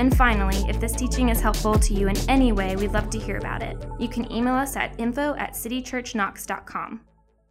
[0.00, 3.18] And finally, if this teaching is helpful to you in any way, we'd love to
[3.18, 3.76] hear about it.
[3.98, 7.02] You can email us at info at citychurchknox.com.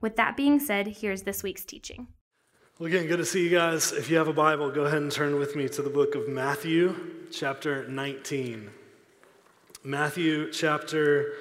[0.01, 2.07] With that being said, here's this week's teaching.
[2.79, 3.91] Well, again, good to see you guys.
[3.91, 6.27] If you have a Bible, go ahead and turn with me to the book of
[6.27, 6.95] Matthew,
[7.31, 8.71] chapter 19.
[9.83, 11.33] Matthew, chapter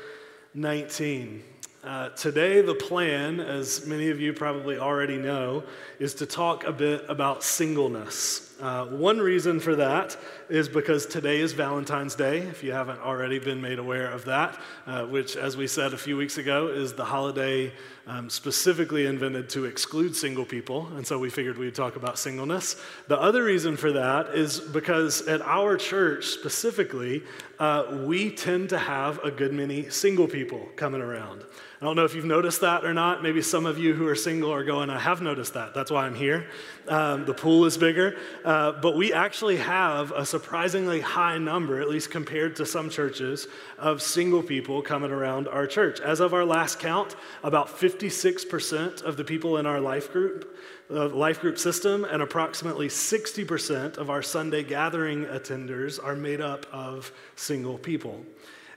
[0.52, 1.42] 19.
[1.84, 5.64] Uh, today, the plan, as many of you probably already know,
[5.98, 8.47] is to talk a bit about singleness.
[8.60, 10.16] Uh, one reason for that
[10.48, 14.58] is because today is Valentine's Day, if you haven't already been made aware of that,
[14.86, 17.72] uh, which, as we said a few weeks ago, is the holiday
[18.08, 20.88] um, specifically invented to exclude single people.
[20.96, 22.82] And so we figured we'd talk about singleness.
[23.06, 27.22] The other reason for that is because at our church specifically,
[27.60, 31.44] uh, we tend to have a good many single people coming around.
[31.80, 33.22] I don't know if you've noticed that or not.
[33.22, 35.74] Maybe some of you who are single are going, I have noticed that.
[35.74, 36.48] That's why I'm here.
[36.88, 38.16] Um, the pool is bigger.
[38.44, 43.46] Uh, but we actually have a surprisingly high number, at least compared to some churches,
[43.78, 46.00] of single people coming around our church.
[46.00, 50.58] As of our last count, about 56% of the people in our life group,
[50.90, 56.66] uh, life group system, and approximately 60% of our Sunday gathering attenders are made up
[56.72, 58.24] of single people.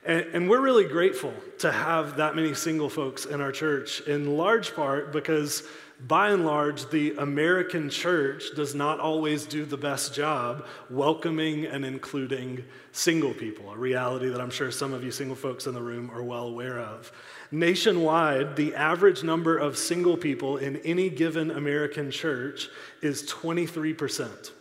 [0.04, 4.36] And, and, we're really grateful to have that many single folks in our church, in
[4.36, 5.62] large part because,
[6.08, 11.86] by and large, the American church does not always do the best job welcoming and
[11.86, 15.84] including single people, a reality that I'm sure some of you single folks in the
[15.84, 17.12] room are well aware of.
[17.52, 22.70] Nationwide, the average number of single people in any given American church
[23.04, 24.52] is 23 percent.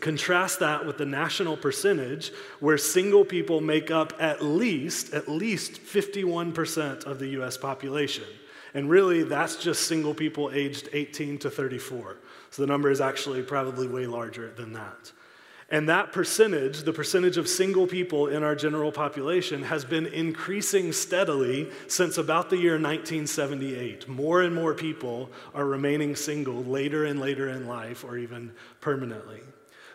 [0.00, 5.82] Contrast that with the national percentage where single people make up at least at least
[5.82, 8.24] 51% of the US population.
[8.74, 12.16] And really that's just single people aged 18 to 34.
[12.50, 15.12] So the number is actually probably way larger than that.
[15.68, 20.92] And that percentage, the percentage of single people in our general population, has been increasing
[20.92, 24.06] steadily since about the year 1978.
[24.06, 28.52] More and more people are remaining single later and later in life or even
[28.82, 29.40] permanently.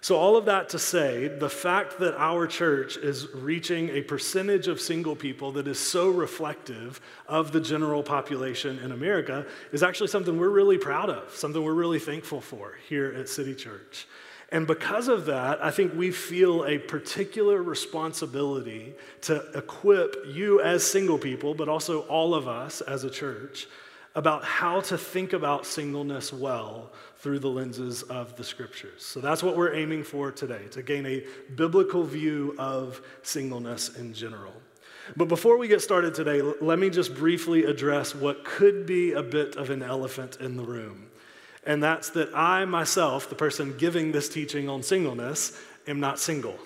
[0.08, 4.70] So, all of that to say, the fact that our church is reaching a percentage
[4.70, 10.08] of single people that is so reflective of the general population in America is actually
[10.08, 14.08] something we're really proud of, something we're really thankful for here at City Church.
[14.50, 20.90] And because of that, I think we feel a particular responsibility to equip you as
[20.90, 23.68] single people, but also all of us as a church,
[24.16, 26.92] about how to think about singleness well
[27.28, 29.04] through the lenses of the scriptures.
[29.04, 31.26] So that's what we're aiming for today, to gain a
[31.58, 34.54] biblical view of singleness in general.
[35.18, 39.22] But before we get started today, let me just briefly address what could be a
[39.22, 41.08] bit of an elephant in the room.
[41.66, 46.58] And that's that I myself, the person giving this teaching on singleness, am not single.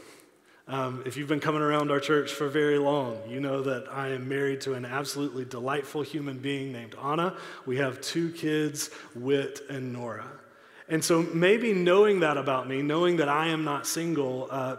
[0.68, 4.10] Um, if you've been coming around our church for very long, you know that I
[4.10, 7.36] am married to an absolutely delightful human being named Anna.
[7.66, 10.28] We have two kids, Wit and Nora.
[10.92, 14.76] And so maybe knowing that about me, knowing that I am not single, uh,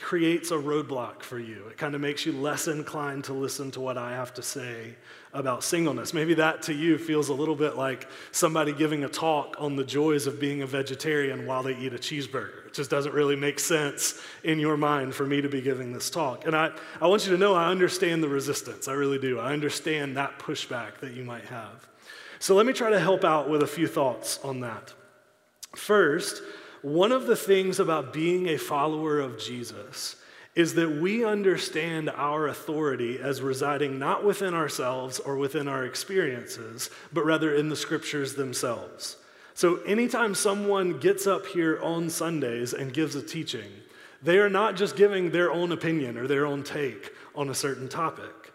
[0.00, 1.66] creates a roadblock for you.
[1.68, 4.94] It kind of makes you less inclined to listen to what I have to say
[5.32, 6.14] about singleness.
[6.14, 9.82] Maybe that to you feels a little bit like somebody giving a talk on the
[9.82, 12.66] joys of being a vegetarian while they eat a cheeseburger.
[12.66, 16.10] It just doesn't really make sense in your mind for me to be giving this
[16.10, 16.46] talk.
[16.46, 18.86] And I, I want you to know I understand the resistance.
[18.86, 19.40] I really do.
[19.40, 21.88] I understand that pushback that you might have.
[22.38, 24.92] So let me try to help out with a few thoughts on that.
[25.76, 26.42] First,
[26.82, 30.16] one of the things about being a follower of Jesus
[30.54, 36.88] is that we understand our authority as residing not within ourselves or within our experiences,
[37.12, 39.18] but rather in the scriptures themselves.
[39.52, 43.70] So, anytime someone gets up here on Sundays and gives a teaching,
[44.22, 47.88] they are not just giving their own opinion or their own take on a certain
[47.88, 48.45] topic.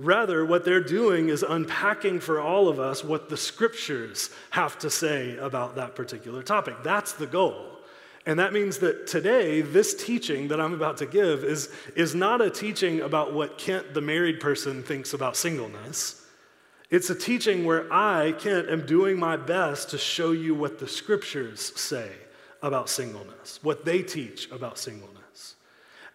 [0.00, 4.88] Rather, what they're doing is unpacking for all of us what the scriptures have to
[4.88, 6.74] say about that particular topic.
[6.82, 7.66] That's the goal.
[8.24, 12.40] And that means that today, this teaching that I'm about to give is, is not
[12.40, 16.26] a teaching about what Kent, the married person, thinks about singleness.
[16.88, 20.88] It's a teaching where I, Kent, am doing my best to show you what the
[20.88, 22.10] scriptures say
[22.62, 25.19] about singleness, what they teach about singleness.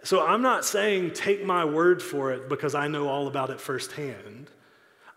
[0.05, 3.59] So I'm not saying take my word for it because I know all about it
[3.59, 4.51] firsthand.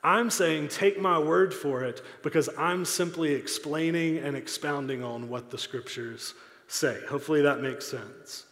[0.03, 5.51] I'm saying take my word for it because I'm simply explaining and expounding on what
[5.51, 6.33] the scriptures
[6.69, 6.99] say.
[7.07, 8.47] Hopefully that makes sense.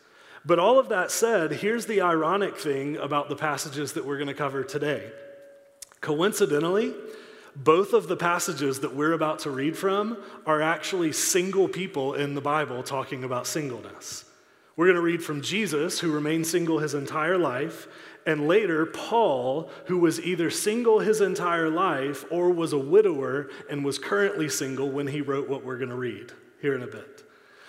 [0.44, 4.28] But all of that said, here's the ironic thing about the passages that we're going
[4.28, 5.10] to cover today.
[6.02, 6.92] Coincidentally,
[7.56, 12.34] both of the passages that we're about to read from are actually single people in
[12.34, 14.25] the Bible talking about singleness.
[14.76, 17.88] We're going to read from Jesus, who remained single his entire life,
[18.26, 23.84] and later Paul, who was either single his entire life or was a widower and
[23.84, 27.22] was currently single when he wrote what we're going to read here in a bit.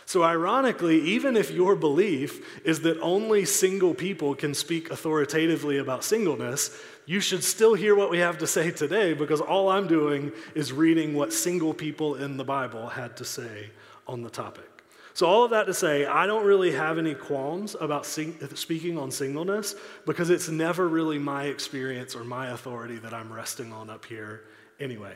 [0.05, 6.03] So, ironically, even if your belief is that only single people can speak authoritatively about
[6.03, 10.31] singleness, you should still hear what we have to say today because all I'm doing
[10.55, 13.69] is reading what single people in the Bible had to say
[14.07, 14.76] on the topic.
[15.17, 18.99] So, all of that to say, I don't really have any qualms about sing- speaking
[18.99, 19.73] on singleness
[20.05, 24.43] because it's never really my experience or my authority that I'm resting on up here
[24.79, 25.15] anyway.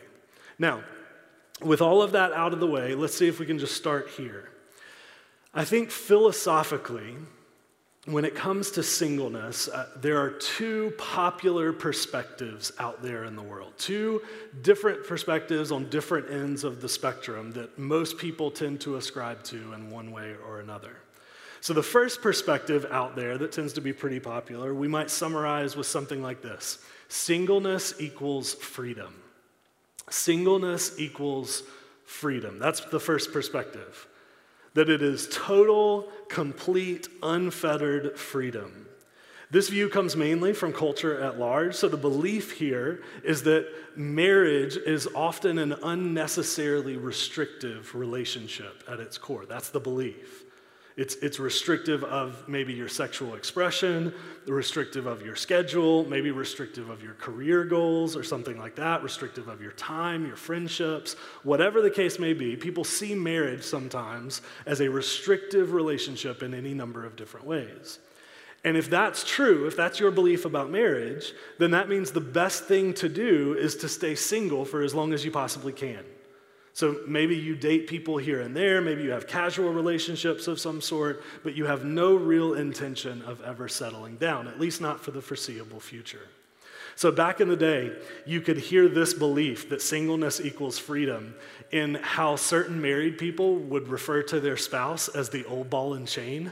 [0.58, 0.84] Now,
[1.62, 4.10] with all of that out of the way, let's see if we can just start
[4.18, 4.50] here.
[5.54, 7.18] I think philosophically,
[8.06, 13.44] when it comes to singleness, uh, there are two popular perspectives out there in the
[13.44, 13.74] world.
[13.78, 14.24] Two
[14.64, 19.74] different perspectives on different ends of the spectrum that most people tend to ascribe to
[19.74, 20.98] in one way or another.
[21.64, 25.76] So, the first perspective out there that tends to be pretty popular, we might summarize
[25.76, 29.14] with something like this Singleness equals freedom.
[30.10, 31.62] Singleness equals
[32.04, 32.58] freedom.
[32.58, 34.08] That's the first perspective
[34.74, 38.88] that it is total, complete, unfettered freedom.
[39.52, 41.76] This view comes mainly from culture at large.
[41.76, 49.18] So, the belief here is that marriage is often an unnecessarily restrictive relationship at its
[49.18, 49.46] core.
[49.46, 50.46] That's the belief.
[50.98, 54.14] It's, it's restrictive of maybe your sexual expression,
[54.46, 59.48] restrictive of your schedule, maybe restrictive of your career goals or something like that, restrictive
[59.48, 62.56] of your time, your friendships, whatever the case may be.
[62.56, 68.00] People see marriage sometimes as a restrictive relationship in any number of different ways.
[68.64, 72.66] And if that's true, if that's your belief about marriage, then that means the best
[72.66, 76.04] thing to do is to stay single for as long as you possibly can.
[76.74, 80.80] So maybe you date people here and there, maybe you have casual relationships of some
[80.80, 85.12] sort, but you have no real intention of ever settling down, at least not for
[85.12, 86.28] the foreseeable future.
[86.96, 87.92] So back in the day,
[88.26, 91.36] you could hear this belief that singleness equals freedom
[91.72, 96.08] in how certain married people would refer to their spouse as the old ball and
[96.08, 96.52] chain.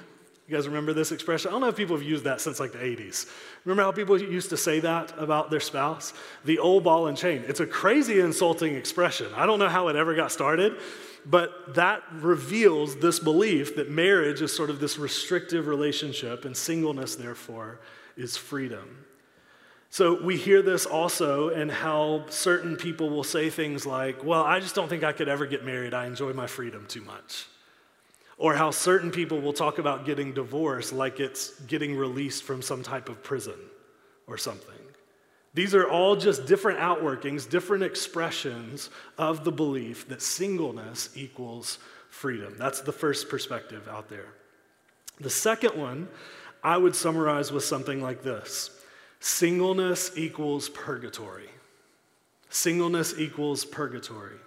[0.49, 1.49] You guys remember this expression?
[1.49, 3.29] I don't know if people have used that since like the 80s.
[3.65, 6.11] Remember how people used to say that about their spouse?
[6.43, 7.43] The old ball and chain.
[7.47, 9.27] It's a crazy insulting expression.
[9.35, 10.77] I don't know how it ever got started,
[11.23, 17.15] but that reveals this belief that marriage is sort of this restrictive relationship and singleness,
[17.15, 17.79] therefore,
[18.17, 19.05] is freedom.
[19.91, 24.61] So we hear this also in how certain people will say things like, Well, I
[24.61, 25.93] just don't think I could ever get married.
[25.93, 27.45] I enjoy my freedom too much.
[28.39, 32.81] Or how certain people will talk about getting divorced like it's getting released from some
[32.81, 33.59] type of prison
[34.25, 34.75] or something.
[35.53, 42.55] These are all just different outworkings, different expressions of the belief that singleness equals freedom.
[42.57, 44.27] That's the first perspective out there.
[45.19, 46.07] The second one
[46.63, 48.71] I would summarize with something like this
[49.19, 51.49] singleness equals purgatory.
[52.49, 54.37] Singleness equals purgatory.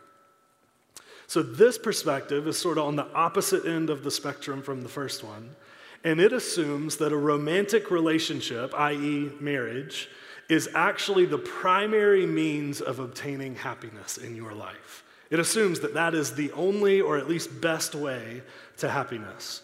[1.33, 4.89] So, this perspective is sort of on the opposite end of the spectrum from the
[4.91, 5.57] first one.
[6.05, 10.11] And it assumes that a romantic relationship, i.e., marriage,
[10.51, 15.05] is actually the primary means of obtaining happiness in your life.
[15.31, 18.43] It assumes that that is the only or at least best way
[18.77, 19.63] to happiness.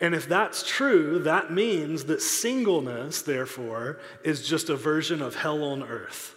[0.00, 5.64] And if that's true, that means that singleness, therefore, is just a version of hell
[5.64, 6.34] on earth.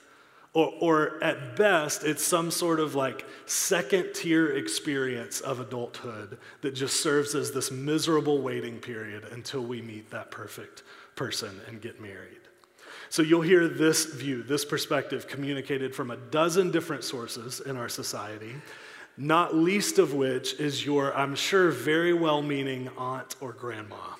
[0.53, 6.75] Or, or at best, it's some sort of like second tier experience of adulthood that
[6.75, 10.83] just serves as this miserable waiting period until we meet that perfect
[11.15, 12.37] person and get married.
[13.09, 17.89] So you'll hear this view, this perspective communicated from a dozen different sources in our
[17.89, 18.53] society,
[19.17, 24.15] not least of which is your, I'm sure, very well meaning aunt or grandma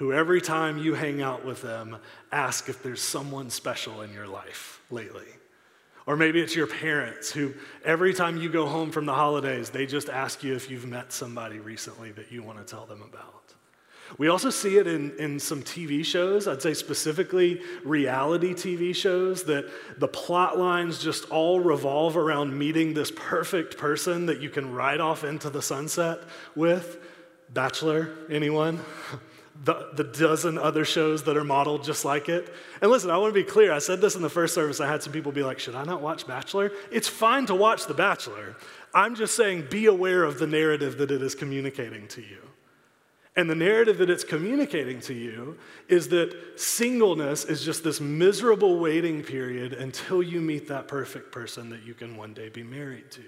[0.00, 1.94] who every time you hang out with them
[2.32, 5.26] ask if there's someone special in your life lately.
[6.06, 7.54] Or maybe it's your parents who,
[7.84, 11.12] every time you go home from the holidays, they just ask you if you've met
[11.12, 13.40] somebody recently that you want to tell them about.
[14.18, 19.44] We also see it in, in some TV shows, I'd say specifically reality TV shows,
[19.44, 24.72] that the plot lines just all revolve around meeting this perfect person that you can
[24.72, 26.20] ride off into the sunset
[26.56, 26.98] with.
[27.50, 28.80] Bachelor, anyone?
[29.62, 32.52] the, the dozen other shows that are modeled just like it.
[32.80, 33.72] And listen, I want to be clear.
[33.72, 34.80] I said this in the first service.
[34.80, 36.72] I had some people be like, Should I not watch Bachelor?
[36.90, 38.56] It's fine to watch The Bachelor.
[38.94, 42.38] I'm just saying, be aware of the narrative that it is communicating to you.
[43.36, 45.56] And the narrative that it's communicating to you
[45.88, 51.70] is that singleness is just this miserable waiting period until you meet that perfect person
[51.70, 53.22] that you can one day be married to.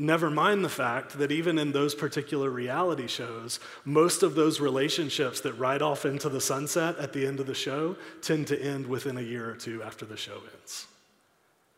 [0.00, 5.40] Never mind the fact that even in those particular reality shows, most of those relationships
[5.40, 8.86] that ride off into the sunset at the end of the show tend to end
[8.86, 10.86] within a year or two after the show ends.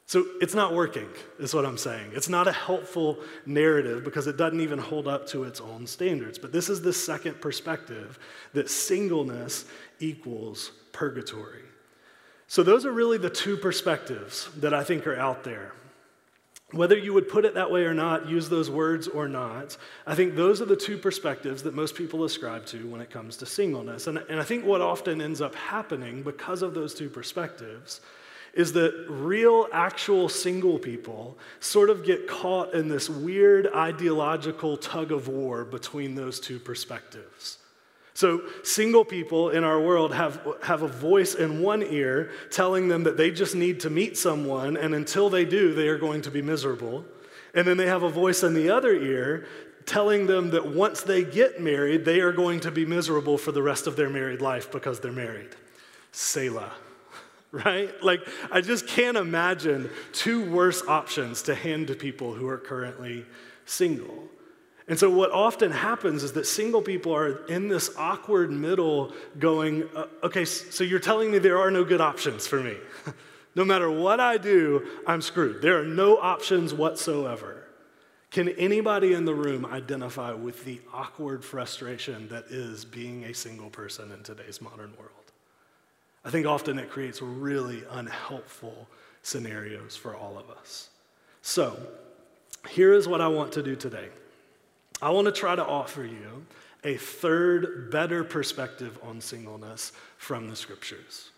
[0.05, 1.09] So it's not working,
[1.39, 2.11] is what I'm saying.
[2.12, 6.39] It's not a helpful narrative because it doesn't even hold up to its own standards.
[6.39, 8.19] But this is the second perspective
[8.53, 9.65] that singleness
[9.99, 11.62] equals purgatory.
[12.49, 15.73] So those are really the two perspectives that I think are out there.
[16.73, 20.15] Whether you would put it that way or not, use those words or not, I
[20.15, 23.47] think those are the two perspectives that most people ascribe to when it comes to
[23.47, 24.07] singleness.
[24.07, 28.00] And, and I think what often ends up happening because of those two perspectives
[28.53, 35.12] is that real, actual single people sort of get caught in this weird ideological tug
[35.12, 37.60] of war between those two perspectives.
[38.21, 43.05] So, single people in our world have, have a voice in one ear telling them
[43.05, 46.31] that they just need to meet someone, and until they do, they are going to
[46.31, 47.07] be miserable.
[47.55, 49.47] And then they have a voice in the other ear
[49.87, 53.62] telling them that once they get married, they are going to be miserable for the
[53.62, 55.57] rest of their married life because they're married.
[56.12, 56.73] Selah
[57.53, 57.91] right?
[58.03, 58.21] Like,
[58.53, 63.25] I just can't imagine two worse options to hand to people who are currently
[63.65, 64.29] single.
[64.89, 69.89] And so, what often happens is that single people are in this awkward middle going,
[69.95, 72.77] uh, okay, so you're telling me there are no good options for me.
[73.55, 75.63] no matter what I do, I'm screwed.
[75.63, 77.67] There are no options whatsoever.
[78.31, 83.71] Can anybody in the room identify with the awkward frustration that is being a single
[83.71, 85.33] person in today's modern world?
[86.25, 88.89] I think often it creates really unhelpful
[89.23, 90.91] scenarios for all of us.
[91.43, 91.77] So,
[92.69, 94.11] here is what I want to do today
[95.02, 96.47] I want to try to offer you
[96.85, 101.30] a third, better perspective on singleness from the scriptures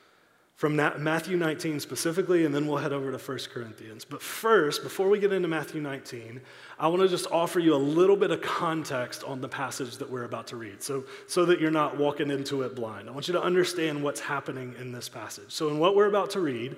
[0.63, 4.05] from Matthew 19 specifically, and then we'll head over to 1 Corinthians.
[4.05, 6.41] But first, before we get into Matthew 19,
[6.79, 10.09] I want to just offer you a little bit of context on the passage that
[10.09, 13.09] we're about to read, so, so that you're not walking into it blind.
[13.09, 15.51] I want you to understand what's happening in this passage.
[15.51, 16.77] So, in what we're about to read,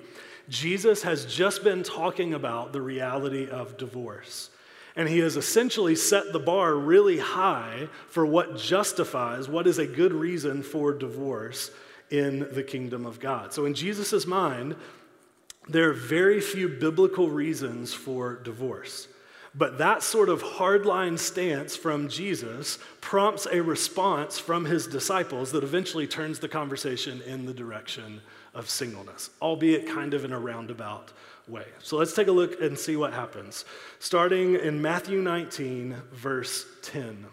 [0.49, 4.49] Jesus has just been talking about the reality of divorce.
[4.95, 9.85] And he has essentially set the bar really high for what justifies, what is a
[9.85, 11.71] good reason for divorce
[12.09, 13.53] in the kingdom of God.
[13.53, 14.75] So, in Jesus' mind,
[15.67, 19.07] there are very few biblical reasons for divorce.
[19.57, 25.63] But that sort of hardline stance from Jesus prompts a response from his disciples that
[25.63, 28.21] eventually turns the conversation in the direction
[28.53, 31.11] of singleness, albeit kind of in a roundabout
[31.47, 31.65] way.
[31.79, 33.65] So let's take a look and see what happens.
[33.99, 37.25] Starting in Matthew 19, verse 10.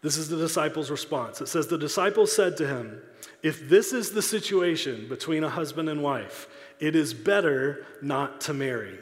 [0.00, 1.40] This is the disciples' response.
[1.40, 3.02] It says, The disciples said to him,
[3.42, 6.48] If this is the situation between a husband and wife,
[6.78, 8.98] it is better not to marry.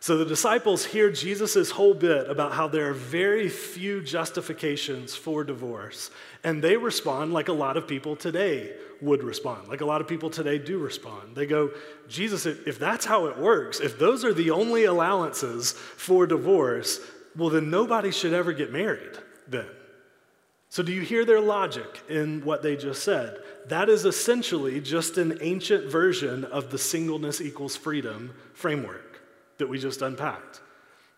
[0.00, 5.42] So the disciples hear Jesus' whole bit about how there are very few justifications for
[5.42, 6.10] divorce,
[6.44, 10.08] and they respond like a lot of people today would respond, like a lot of
[10.08, 11.34] people today do respond.
[11.34, 11.70] They go,
[12.08, 17.00] Jesus, if that's how it works, if those are the only allowances for divorce,
[17.34, 19.66] well, then nobody should ever get married then.
[20.68, 23.38] So, do you hear their logic in what they just said?
[23.66, 29.05] That is essentially just an ancient version of the singleness equals freedom framework
[29.58, 30.60] that we just unpacked.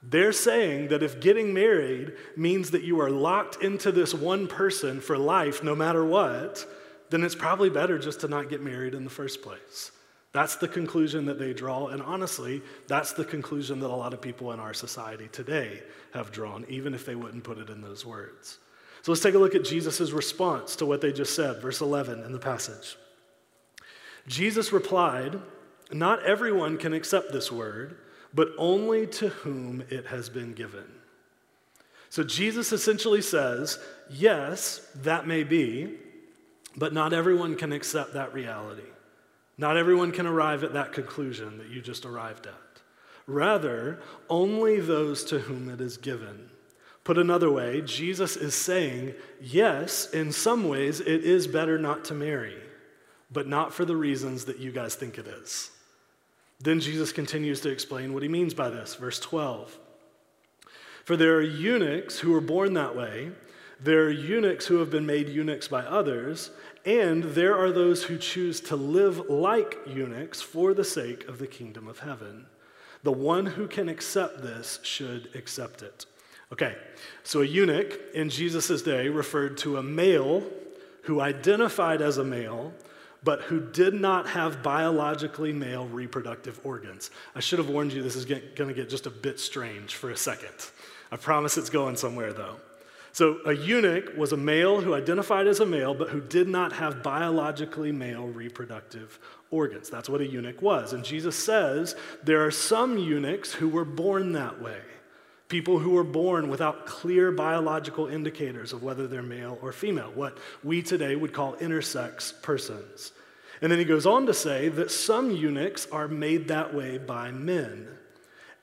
[0.02, 5.00] They're saying that if getting married means that you are locked into this one person
[5.00, 6.64] for life no matter what,
[7.10, 9.90] then it's probably better just to not get married in the first place.
[10.32, 14.20] That's the conclusion that they draw, and honestly, that's the conclusion that a lot of
[14.20, 18.04] people in our society today have drawn, even if they wouldn't put it in those
[18.04, 18.58] words.
[19.02, 22.22] So let's take a look at Jesus' response to what they just said, verse 11
[22.24, 22.96] in the passage.
[24.26, 25.40] Jesus replied,
[25.90, 27.96] Not everyone can accept this word,
[28.34, 30.84] but only to whom it has been given.
[32.10, 33.78] So Jesus essentially says,
[34.10, 35.94] Yes, that may be,
[36.76, 38.82] but not everyone can accept that reality.
[39.58, 42.54] Not everyone can arrive at that conclusion that you just arrived at.
[43.26, 46.48] Rather, only those to whom it is given.
[47.04, 52.14] Put another way, Jesus is saying, yes, in some ways it is better not to
[52.14, 52.56] marry,
[53.30, 55.70] but not for the reasons that you guys think it is.
[56.60, 58.96] Then Jesus continues to explain what he means by this.
[58.96, 59.78] Verse 12
[61.04, 63.30] For there are eunuchs who were born that way,
[63.80, 66.50] There are eunuchs who have been made eunuchs by others,
[66.84, 71.46] and there are those who choose to live like eunuchs for the sake of the
[71.46, 72.46] kingdom of heaven.
[73.04, 76.06] The one who can accept this should accept it.
[76.52, 76.74] Okay,
[77.22, 80.42] so a eunuch in Jesus' day referred to a male
[81.02, 82.72] who identified as a male,
[83.24, 87.10] but who did not have biologically male reproductive organs.
[87.34, 90.10] I should have warned you this is going to get just a bit strange for
[90.10, 90.54] a second.
[91.10, 92.56] I promise it's going somewhere though.
[93.12, 96.72] So, a eunuch was a male who identified as a male, but who did not
[96.74, 99.18] have biologically male reproductive
[99.50, 99.88] organs.
[99.88, 100.92] That's what a eunuch was.
[100.92, 104.80] And Jesus says there are some eunuchs who were born that way.
[105.48, 110.36] People who were born without clear biological indicators of whether they're male or female, what
[110.62, 113.12] we today would call intersex persons.
[113.62, 117.30] And then he goes on to say that some eunuchs are made that way by
[117.30, 117.88] men.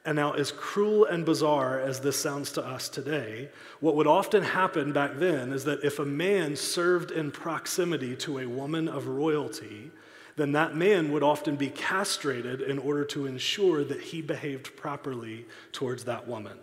[0.05, 3.49] And now, as cruel and bizarre as this sounds to us today,
[3.79, 8.37] what would often happen back then is that if a man served in proximity to
[8.37, 9.89] a woman of royalty,
[10.35, 15.47] then that man would often be castrated in order to ensure that he behaved properly
[15.71, 16.57] towards that woman.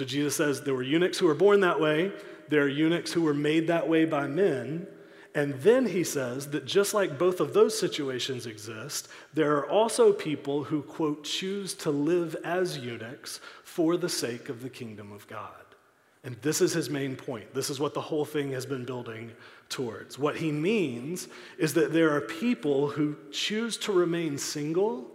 [0.00, 2.10] So Jesus says there were eunuchs who were born that way,
[2.48, 4.86] there are eunuchs who were made that way by men.
[5.34, 10.10] And then he says that just like both of those situations exist, there are also
[10.10, 15.28] people who, quote, choose to live as eunuchs for the sake of the kingdom of
[15.28, 15.52] God.
[16.24, 17.52] And this is his main point.
[17.52, 19.32] This is what the whole thing has been building
[19.68, 20.18] towards.
[20.18, 21.28] What he means
[21.58, 25.10] is that there are people who choose to remain single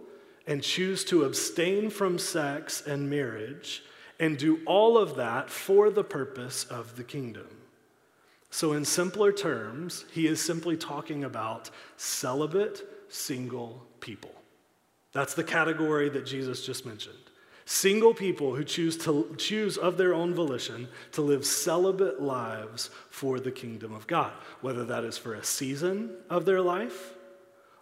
[0.46, 3.82] and choose to abstain from sex and marriage
[4.18, 7.46] and do all of that for the purpose of the kingdom.
[8.50, 14.32] So, in simpler terms, he is simply talking about celibate, single people.
[15.12, 17.16] That's the category that Jesus just mentioned.
[17.64, 23.40] Single people who choose to choose of their own volition to live celibate lives for
[23.40, 27.14] the kingdom of God, whether that is for a season of their life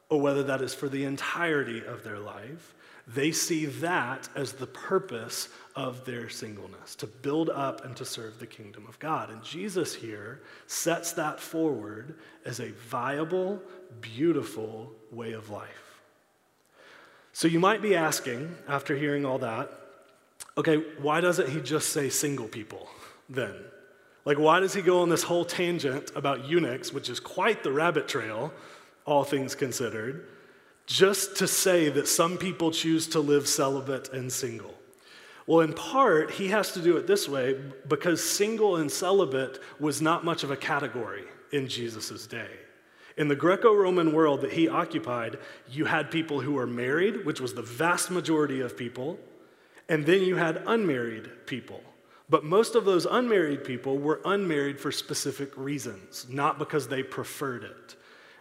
[0.09, 2.75] or whether that is for the entirety of their life,
[3.07, 8.39] they see that as the purpose of their singleness, to build up and to serve
[8.39, 9.31] the kingdom of God.
[9.31, 13.61] And Jesus here sets that forward as a viable,
[14.01, 16.01] beautiful way of life.
[17.33, 19.71] So you might be asking, after hearing all that,
[20.57, 22.89] okay, why doesn't he just say single people
[23.29, 23.55] then?
[24.25, 27.73] Like, why does he go on this whole tangent about eunuchs, which is quite the
[27.73, 28.53] rabbit trail,
[29.05, 30.27] all things considered?
[30.87, 34.75] Just to say that some people choose to live celibate and single.
[35.47, 40.01] Well, in part, he has to do it this way because single and celibate was
[40.01, 42.49] not much of a category in Jesus' day.
[43.17, 45.39] In the Greco Roman world that he occupied,
[45.71, 49.19] you had people who were married, which was the vast majority of people,
[49.89, 51.81] and then you had unmarried people.
[52.29, 57.65] But most of those unmarried people were unmarried for specific reasons, not because they preferred
[57.65, 57.97] it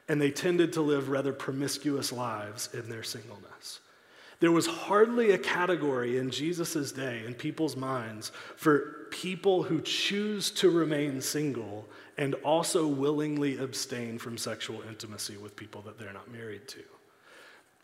[0.07, 3.79] and they tended to live rather promiscuous lives in their singleness.
[4.39, 10.51] There was hardly a category in Jesus' day, in people's minds, for people who choose
[10.51, 11.87] to remain single
[12.17, 16.81] and also willingly abstain from sexual intimacy with people that they're not married to.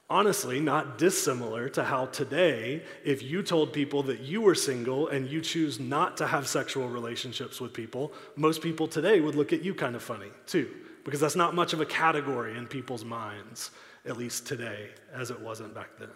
[0.09, 5.29] Honestly, not dissimilar to how today, if you told people that you were single and
[5.29, 9.63] you choose not to have sexual relationships with people, most people today would look at
[9.63, 10.69] you kind of funny, too
[11.03, 13.71] because that's not much of a category in people's minds,
[14.05, 16.09] at least today, as it wasn't back then.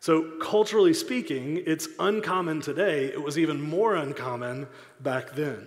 [0.00, 3.06] So, culturally speaking, it's uncommon today.
[3.06, 4.68] It was even more uncommon
[5.00, 5.66] back then.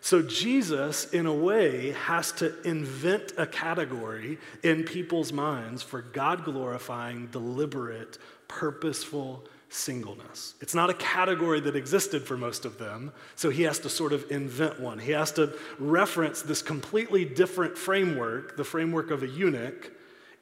[0.00, 6.44] So, Jesus, in a way, has to invent a category in people's minds for God
[6.44, 10.54] glorifying, deliberate, purposeful singleness.
[10.60, 14.12] It's not a category that existed for most of them, so he has to sort
[14.12, 14.98] of invent one.
[14.98, 19.90] He has to reference this completely different framework, the framework of a eunuch,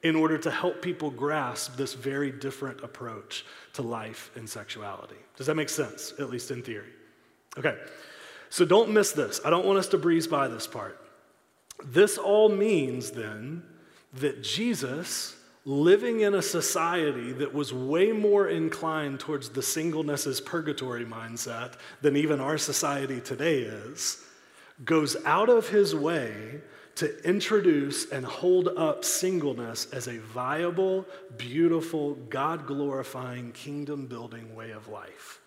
[0.03, 5.15] in order to help people grasp this very different approach to life and sexuality.
[5.37, 6.91] Does that make sense, at least in theory?
[7.57, 7.77] Okay,
[8.49, 9.39] so don't miss this.
[9.43, 10.99] I don't want us to breeze by this part.
[11.83, 13.63] This all means then
[14.13, 15.35] that Jesus
[15.65, 21.73] living in a society that was way more inclined towards the singleness as purgatory mindset
[22.01, 24.23] than even our society today is,
[24.83, 26.61] goes out of his way
[26.95, 31.05] to introduce and hold up singleness as a viable,
[31.37, 35.39] beautiful, God glorifying, kingdom building way of life.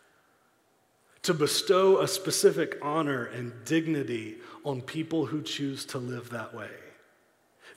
[1.23, 6.71] To bestow a specific honor and dignity on people who choose to live that way.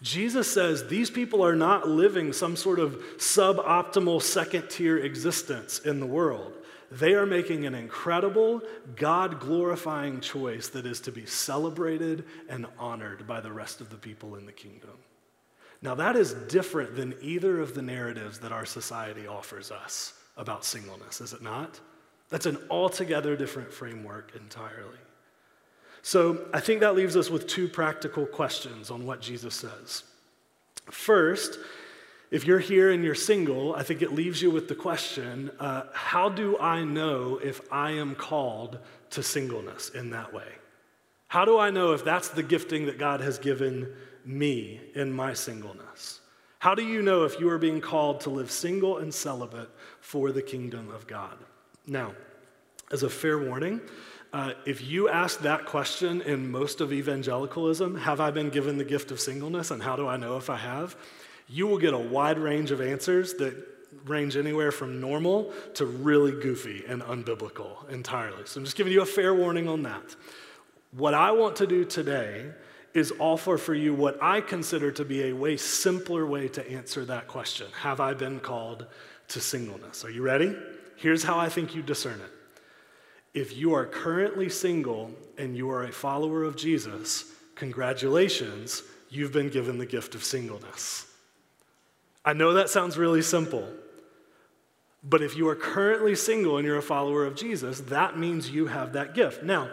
[0.02, 6.00] Jesus says these people are not living some sort of suboptimal second tier existence in
[6.00, 6.56] the world.
[6.92, 8.64] they are making an incredible,
[8.96, 13.98] God glorifying choice that is to be celebrated and honored by the rest of the
[13.98, 14.98] people in the kingdom.
[15.84, 20.66] Now, that is different than either of the narratives that our society offers us about
[20.66, 21.80] singleness, is it not?
[22.30, 24.98] That's an altogether different framework entirely.
[26.02, 30.04] So, I think that leaves us with two practical questions on what Jesus says.
[30.86, 31.60] First,
[32.32, 35.84] if you're here and you're single, I think it leaves you with the question uh,
[35.94, 38.80] how do I know if I am called
[39.12, 40.48] to singleness in that way?
[41.28, 43.92] How do I know if that's the gifting that God has given
[44.26, 46.22] me in my singleness?
[46.60, 49.70] How do you know if you are being called to live single and celibate
[50.02, 51.38] for the kingdom of God?
[51.88, 52.14] Now,
[52.92, 53.80] as a fair warning,
[54.32, 58.84] uh, if you ask that question in most of evangelicalism, have I been given the
[58.84, 60.96] gift of singleness and how do I know if I have?
[61.48, 63.56] You will get a wide range of answers that
[64.06, 68.44] range anywhere from normal to really goofy and unbiblical entirely.
[68.46, 70.16] So I'm just giving you a fair warning on that.
[70.92, 72.52] What I want to do today
[72.94, 77.06] is offer for you what I consider to be a way simpler way to answer
[77.06, 78.86] that question Have I been called
[79.30, 80.06] to singleness?
[80.06, 80.56] Are you ready?
[80.96, 82.39] Here's how I think you discern it.
[83.34, 89.50] If you are currently single and you are a follower of Jesus, congratulations, you've been
[89.50, 91.06] given the gift of singleness.
[92.26, 93.68] I know that sounds really simple,
[95.04, 98.68] but if you are currently single and you're a follower of Jesus, that means you
[98.68, 99.44] have that gift.
[99.44, 99.70] Now,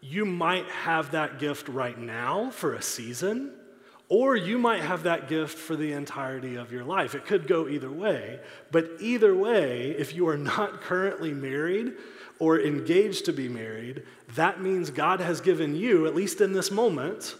[0.00, 3.52] you might have that gift right now for a season,
[4.08, 7.14] or you might have that gift for the entirety of your life.
[7.14, 8.40] It could go either way.
[8.72, 11.92] But either way, if you are not currently married
[12.40, 14.02] or engaged to be married,
[14.34, 17.36] that means God has given you, at least in this moment,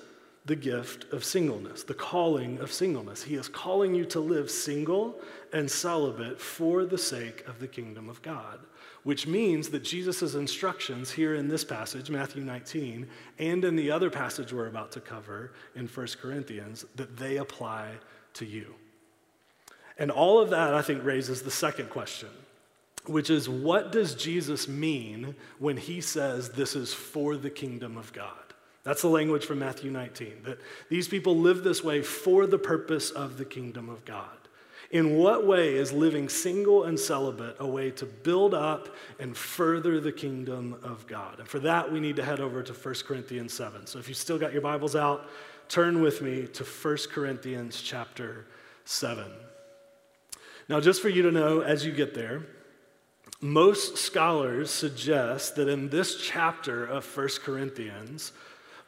[0.47, 3.25] the gift of singleness, the calling of singleness.
[3.25, 5.19] He is calling you to live single
[5.53, 8.61] and celibate for the sake of the kingdom of God
[9.03, 13.09] which means that Jesus' instructions here in this passage, Matthew 19,
[13.39, 17.93] and in the other passage we're about to cover in 1 Corinthians, that they apply
[18.35, 18.75] to you.
[19.99, 22.29] And all of that, I think, raises the second question,
[23.07, 28.13] which is what does Jesus mean when he says this is for the kingdom of
[28.13, 28.35] God?
[28.83, 30.59] That's the language from Matthew 19, that
[30.89, 34.25] these people live this way for the purpose of the kingdom of God.
[34.91, 38.89] In what way is living single and celibate a way to build up
[39.21, 41.39] and further the kingdom of God?
[41.39, 43.87] And for that, we need to head over to 1 Corinthians 7.
[43.87, 45.29] So if you still got your Bibles out,
[45.69, 48.47] turn with me to 1 Corinthians chapter
[48.85, 49.31] 7.
[50.69, 52.43] Now, just for you to know as you get there,
[53.41, 58.33] most scholars suggest that in this chapter of 1 Corinthians,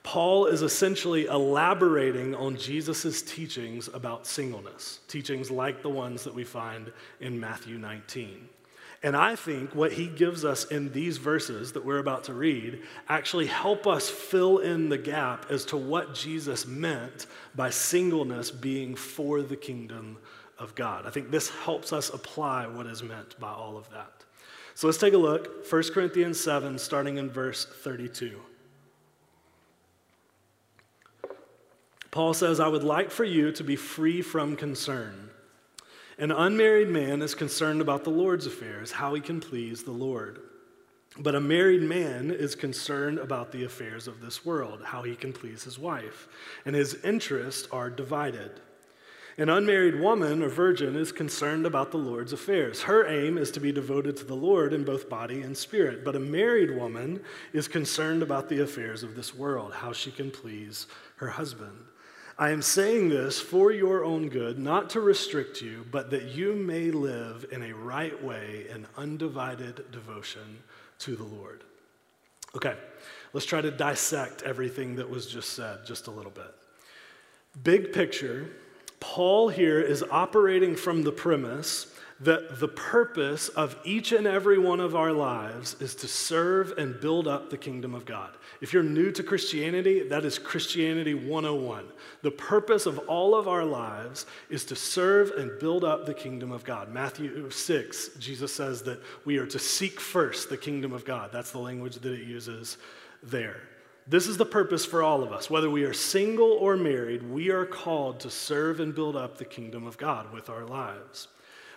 [0.03, 6.45] Paul is essentially elaborating on Jesus' teachings about singleness, teachings like the ones that we
[6.45, 8.49] find in Matthew 19.
[9.05, 12.83] And I think what he gives us in these verses that we're about to read
[13.09, 18.95] actually help us fill in the gap as to what Jesus meant by singleness being
[18.95, 20.19] for the kingdom
[20.59, 21.07] of God.
[21.07, 24.22] I think this helps us apply what is meant by all of that.
[24.83, 25.65] So let's take a look.
[25.71, 28.37] 1 Corinthians 7, starting in verse 32.
[32.11, 35.31] Paul says, I would like for you to be free from concern.
[36.19, 40.41] An unmarried man is concerned about the Lord's affairs, how he can please the Lord.
[41.17, 45.33] But a married man is concerned about the affairs of this world, how he can
[45.33, 46.27] please his wife,
[46.67, 48.61] and his interests are divided.
[49.39, 52.83] An unmarried woman or virgin is concerned about the Lord's affairs.
[52.83, 56.05] Her aim is to be devoted to the Lord in both body and spirit.
[56.05, 60.31] But a married woman is concerned about the affairs of this world, how she can
[60.31, 61.79] please her husband.
[62.39, 66.55] I am saying this for your own good, not to restrict you, but that you
[66.55, 70.63] may live in a right way in undivided devotion
[71.01, 71.63] to the Lord.
[72.55, 72.77] Okay,
[73.33, 76.55] let's try to dissect everything that was just said just a little bit.
[77.63, 78.51] Big picture,
[79.03, 81.89] Paul here is operating from the premise
[82.21, 87.01] that the purpose of each and every one of our lives is to serve and
[87.01, 88.31] build up the kingdom of God.
[88.61, 91.89] If you're new to Christianity, that is Christianity 101.
[92.23, 96.53] The purpose of all of our lives is to serve and build up the kingdom
[96.53, 96.89] of God.
[96.89, 101.31] Matthew 6, Jesus says that we are to seek first the kingdom of God.
[101.33, 102.79] That's the language that it uses
[103.21, 103.63] there.
[104.07, 105.49] This is the purpose for all of us.
[105.49, 109.45] Whether we are single or married, we are called to serve and build up the
[109.45, 111.29] kingdom of God with our lives.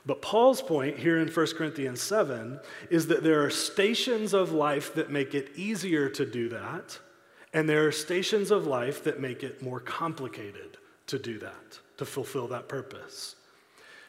[0.06, 2.60] But Paul's point here in 1 Corinthians 7
[2.90, 7.00] is that there are stations of life that make it easier to do that,
[7.54, 12.06] and there are stations of life that make it more complicated to do that, to
[12.06, 13.36] fulfill that purpose.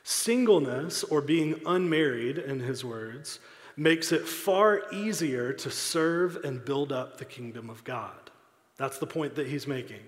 [0.05, 3.41] Singleness, or being unmarried, in his words,
[3.77, 8.31] makes it far easier to serve and build up the kingdom of God.
[8.77, 10.01] That's the point that he's making.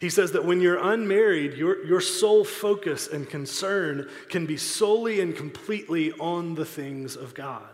[0.00, 5.20] He says that when you're unmarried, your, your sole focus and concern can be solely
[5.20, 7.71] and completely on the things of God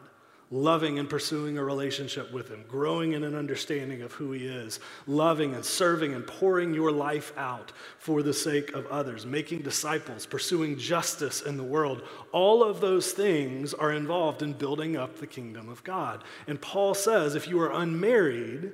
[0.51, 4.81] loving and pursuing a relationship with Him, growing in an understanding of who He is,
[5.07, 10.27] loving and serving and pouring your life out for the sake of others, making disciples,
[10.27, 12.03] pursuing justice in the world.
[12.33, 16.25] All of those things are involved in building up the kingdom of God.
[16.47, 18.73] And Paul says if you are unmarried,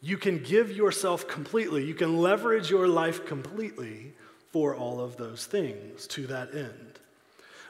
[0.00, 4.14] you can give yourself completely, you can leverage your life completely
[4.50, 6.98] for all of those things to that end.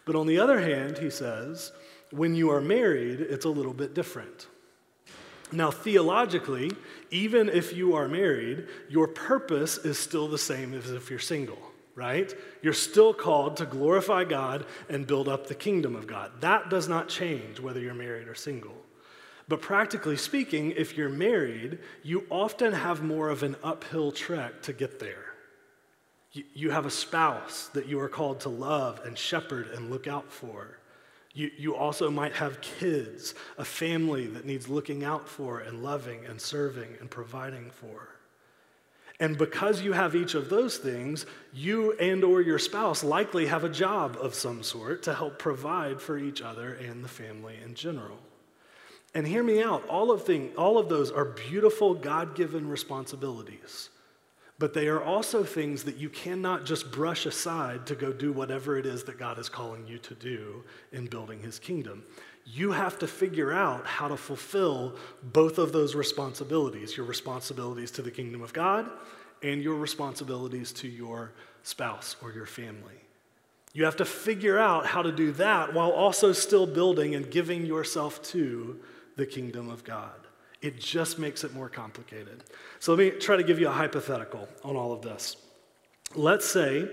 [0.04, 1.72] But on the other hand, he says,
[2.10, 4.46] when you are married, it's a little bit different.
[5.52, 6.70] Now, theologically,
[7.10, 11.58] even if you are married, your purpose is still the same as if you're single,
[11.94, 12.32] right?
[12.62, 16.40] You're still called to glorify God and build up the kingdom of God.
[16.40, 18.76] That does not change whether you're married or single.
[19.48, 24.72] But practically speaking, if you're married, you often have more of an uphill trek to
[24.72, 25.24] get there.
[26.32, 30.30] You, have a spouse that you are called to love and shepherd and look out
[30.30, 30.78] for.
[31.32, 36.24] You, you also might have kids, a family that needs looking out for and loving
[36.26, 38.08] and serving and providing for.
[39.20, 43.64] And because you have each of those things, you and or your spouse likely have
[43.64, 47.74] a job of some sort to help provide for each other and the family in
[47.74, 48.18] general.
[49.14, 53.90] And hear me out, all of, thing, all of those are beautiful God-given responsibilities.
[54.60, 58.76] But they are also things that you cannot just brush aside to go do whatever
[58.76, 62.04] it is that God is calling you to do in building his kingdom.
[62.44, 68.02] You have to figure out how to fulfill both of those responsibilities your responsibilities to
[68.02, 68.86] the kingdom of God
[69.42, 73.00] and your responsibilities to your spouse or your family.
[73.72, 77.64] You have to figure out how to do that while also still building and giving
[77.64, 78.78] yourself to
[79.16, 80.26] the kingdom of God.
[80.62, 82.44] It just makes it more complicated.
[82.78, 85.36] So let me try to give you a hypothetical on all of this.
[86.14, 86.88] Let's say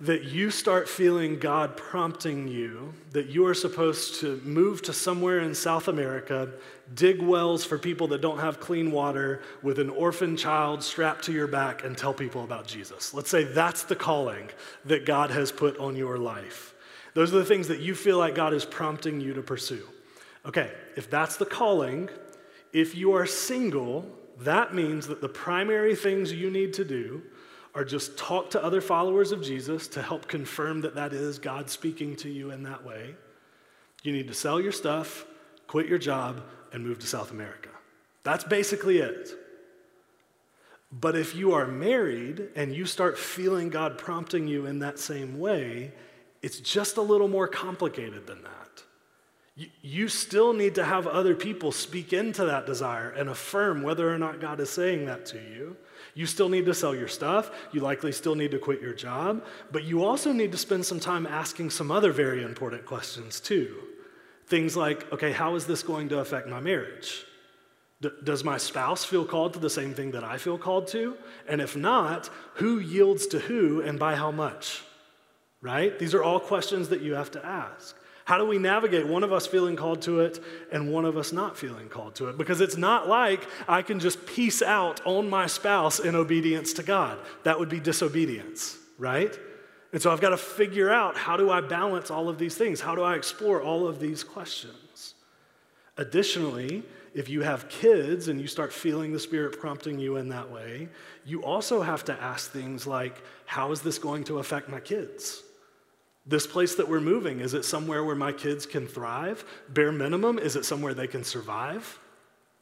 [0.00, 5.40] that you start feeling God prompting you that you are supposed to move to somewhere
[5.40, 6.50] in South America,
[6.94, 11.32] dig wells for people that don't have clean water with an orphan child strapped to
[11.32, 13.12] your back, and tell people about Jesus.
[13.12, 14.48] Let's say that's the calling
[14.86, 16.74] that God has put on your life.
[17.12, 19.86] Those are the things that you feel like God is prompting you to pursue.
[20.46, 22.08] Okay, if that's the calling,
[22.72, 24.06] if you are single,
[24.38, 27.22] that means that the primary things you need to do
[27.74, 31.70] are just talk to other followers of Jesus to help confirm that that is God
[31.70, 33.14] speaking to you in that way.
[34.02, 35.26] You need to sell your stuff,
[35.66, 37.68] quit your job, and move to South America.
[38.22, 39.30] That's basically it.
[40.92, 45.38] But if you are married and you start feeling God prompting you in that same
[45.38, 45.92] way,
[46.42, 48.59] it's just a little more complicated than that.
[49.82, 54.18] You still need to have other people speak into that desire and affirm whether or
[54.18, 55.76] not God is saying that to you.
[56.14, 57.50] You still need to sell your stuff.
[57.72, 59.44] You likely still need to quit your job.
[59.70, 63.76] But you also need to spend some time asking some other very important questions too.
[64.46, 67.24] Things like, okay, how is this going to affect my marriage?
[68.00, 71.16] D- does my spouse feel called to the same thing that I feel called to?
[71.46, 74.82] And if not, who yields to who and by how much?
[75.60, 75.98] Right?
[75.98, 77.96] These are all questions that you have to ask.
[78.30, 80.38] How do we navigate one of us feeling called to it
[80.70, 82.38] and one of us not feeling called to it?
[82.38, 86.84] Because it's not like I can just piece out on my spouse in obedience to
[86.84, 87.18] God.
[87.42, 89.36] That would be disobedience, right?
[89.92, 92.80] And so I've got to figure out how do I balance all of these things?
[92.80, 95.14] How do I explore all of these questions?
[95.96, 100.48] Additionally, if you have kids and you start feeling the Spirit prompting you in that
[100.48, 100.88] way,
[101.26, 105.42] you also have to ask things like, how is this going to affect my kids?
[106.30, 109.44] This place that we're moving, is it somewhere where my kids can thrive?
[109.68, 111.98] Bare minimum, is it somewhere they can survive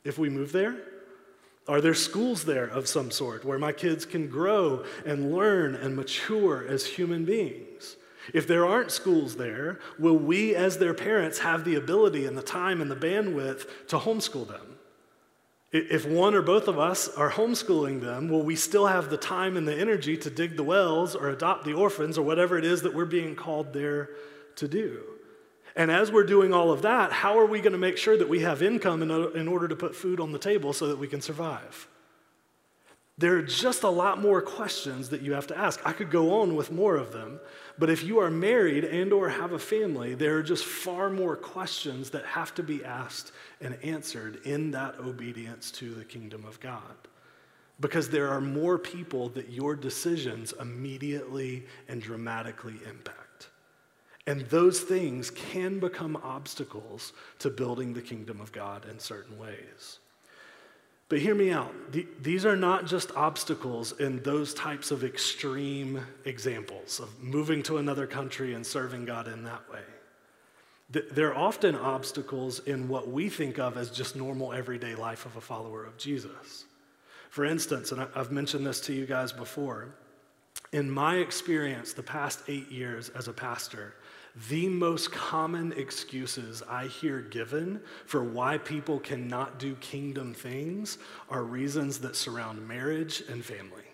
[0.04, 0.74] if we move there?
[1.68, 5.94] Are there schools there of some sort where my kids can grow and learn and
[5.94, 7.96] mature as human beings?
[8.32, 12.42] If there aren't schools there, will we as their parents have the ability and the
[12.42, 14.77] time and the bandwidth to homeschool them?
[15.70, 19.56] If one or both of us are homeschooling them, will we still have the time
[19.56, 22.82] and the energy to dig the wells or adopt the orphans or whatever it is
[22.82, 24.10] that we're being called there
[24.56, 25.02] to do?
[25.76, 28.28] And as we're doing all of that, how are we going to make sure that
[28.28, 31.20] we have income in, order to put food on the table so that we can
[31.20, 31.86] survive?
[33.18, 35.80] There are just a lot more questions that you have to ask.
[35.84, 37.40] I could go on with more of them,
[37.76, 41.36] but if you are married and or have a family, there are just far more
[41.36, 46.60] questions that have to be asked and answered in that obedience to the kingdom of
[46.60, 46.80] God.
[47.80, 53.48] Because there are more people that your decisions immediately and dramatically impact.
[54.26, 60.00] And those things can become obstacles to building the kingdom of God in certain ways.
[61.08, 61.72] But hear me out.
[62.20, 68.06] These are not just obstacles in those types of extreme examples of moving to another
[68.06, 69.80] country and serving God in that way.
[70.90, 75.40] They're often obstacles in what we think of as just normal everyday life of a
[75.40, 76.64] follower of Jesus.
[77.28, 79.94] For instance, and I've mentioned this to you guys before,
[80.72, 83.94] in my experience, the past eight years as a pastor,
[84.48, 90.98] the most common excuses I hear given for why people cannot do kingdom things
[91.28, 93.87] are reasons that surround marriage and family.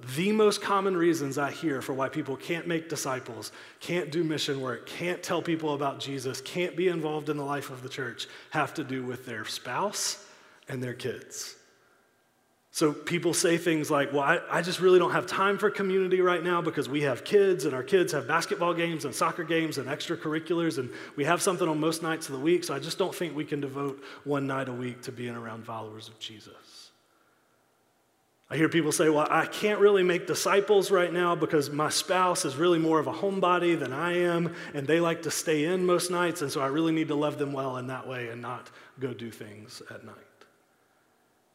[0.00, 4.60] The most common reasons I hear for why people can't make disciples, can't do mission
[4.60, 8.26] work, can't tell people about Jesus, can't be involved in the life of the church
[8.50, 10.26] have to do with their spouse
[10.68, 11.54] and their kids.
[12.72, 16.20] So people say things like, Well, I, I, just really don't have time for community
[16.20, 19.78] right now because we have kids and our kids have basketball games and soccer games
[19.78, 22.98] and extracurriculars and we have something on most nights of the week, so I just
[22.98, 26.63] don't think we can devote one night a week to being around followers of Jesus.
[28.50, 32.44] I hear people say, Well, I can't really make disciples right now because my spouse
[32.44, 35.86] is really more of a homebody than I am, and they like to stay in
[35.86, 38.42] most nights, and so I really need to love them well in that way and
[38.42, 40.16] not go do things at night.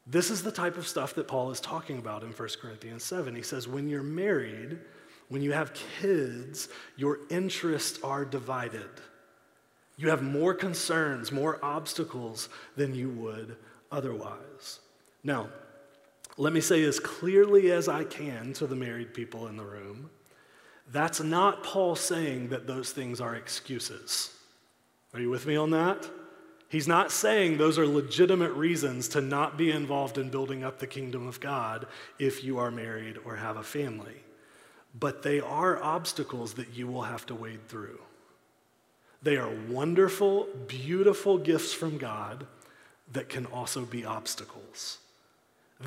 [0.09, 3.35] This is the type of stuff that Paul is talking about in 1 Corinthians 7.
[3.35, 4.79] He says, when you're married,
[5.27, 8.89] when you have kids, your interests are divided.
[9.97, 13.57] You have more concerns, more obstacles than you would
[13.91, 14.79] otherwise.
[15.23, 15.49] Now,
[16.39, 20.09] let me say as clearly as I can to the married people in the room
[20.91, 24.33] that's not Paul saying that those things are excuses.
[25.13, 26.09] Are you with me on that?
[26.67, 30.87] He's not saying those are legitimate reasons to not be involved in building up the
[30.87, 34.23] kingdom of God if you are married or have a family.
[34.99, 37.99] But they are obstacles that you will have to wade through.
[39.21, 42.47] They are wonderful, beautiful gifts from God
[43.11, 44.99] that can also be obstacles.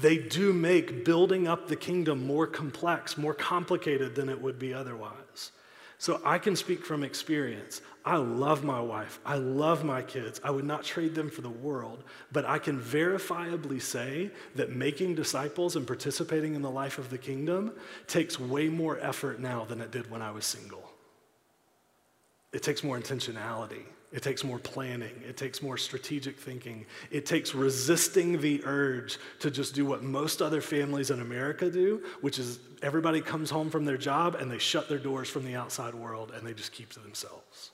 [0.00, 4.72] They do make building up the kingdom more complex, more complicated than it would be
[4.72, 5.52] otherwise.
[5.98, 7.80] So I can speak from experience.
[8.04, 9.20] I love my wife.
[9.24, 10.40] I love my kids.
[10.42, 12.02] I would not trade them for the world.
[12.32, 17.18] But I can verifiably say that making disciples and participating in the life of the
[17.18, 17.72] kingdom
[18.08, 20.90] takes way more effort now than it did when I was single.
[22.52, 23.84] It takes more intentionality.
[24.12, 25.22] It takes more planning.
[25.26, 26.84] It takes more strategic thinking.
[27.10, 32.02] It takes resisting the urge to just do what most other families in America do,
[32.20, 35.54] which is everybody comes home from their job and they shut their doors from the
[35.54, 37.70] outside world and they just keep to themselves.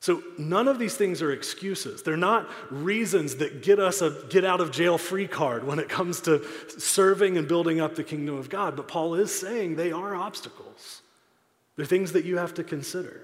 [0.00, 2.02] So none of these things are excuses.
[2.02, 5.90] They're not reasons that get us a get out of jail free card when it
[5.90, 6.44] comes to
[6.78, 8.76] serving and building up the kingdom of God.
[8.76, 11.02] But Paul is saying they are obstacles.
[11.76, 13.20] They're things that you have to consider.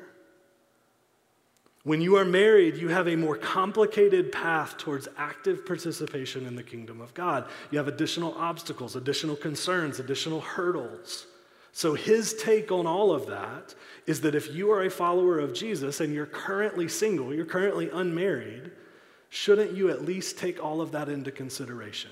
[1.86, 6.64] When you are married, you have a more complicated path towards active participation in the
[6.64, 7.48] kingdom of God.
[7.70, 11.26] You have additional obstacles, additional concerns, additional hurdles.
[11.70, 15.54] So, his take on all of that is that if you are a follower of
[15.54, 18.72] Jesus and you're currently single, you're currently unmarried,
[19.28, 22.10] shouldn't you at least take all of that into consideration?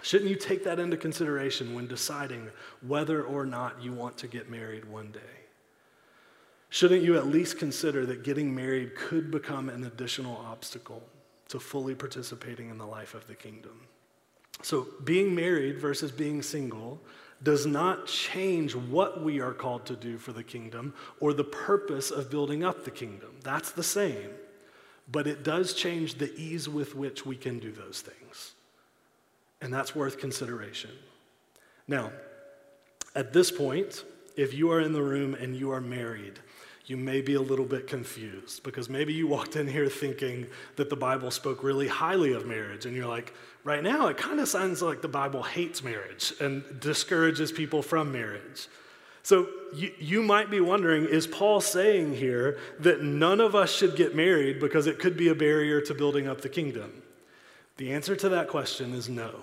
[0.00, 2.50] Shouldn't you take that into consideration when deciding
[2.86, 5.37] whether or not you want to get married one day?
[6.70, 11.02] Shouldn't you at least consider that getting married could become an additional obstacle
[11.48, 13.80] to fully participating in the life of the kingdom?
[14.62, 17.00] So, being married versus being single
[17.42, 22.10] does not change what we are called to do for the kingdom or the purpose
[22.10, 23.30] of building up the kingdom.
[23.42, 24.30] That's the same.
[25.10, 28.54] But it does change the ease with which we can do those things.
[29.62, 30.90] And that's worth consideration.
[31.86, 32.12] Now,
[33.14, 34.04] at this point,
[34.36, 36.38] if you are in the room and you are married,
[36.88, 40.46] you may be a little bit confused because maybe you walked in here thinking
[40.76, 44.40] that the Bible spoke really highly of marriage, and you're like, right now it kind
[44.40, 48.68] of sounds like the Bible hates marriage and discourages people from marriage.
[49.22, 53.94] So you, you might be wondering is Paul saying here that none of us should
[53.94, 57.02] get married because it could be a barrier to building up the kingdom?
[57.76, 59.34] The answer to that question is no.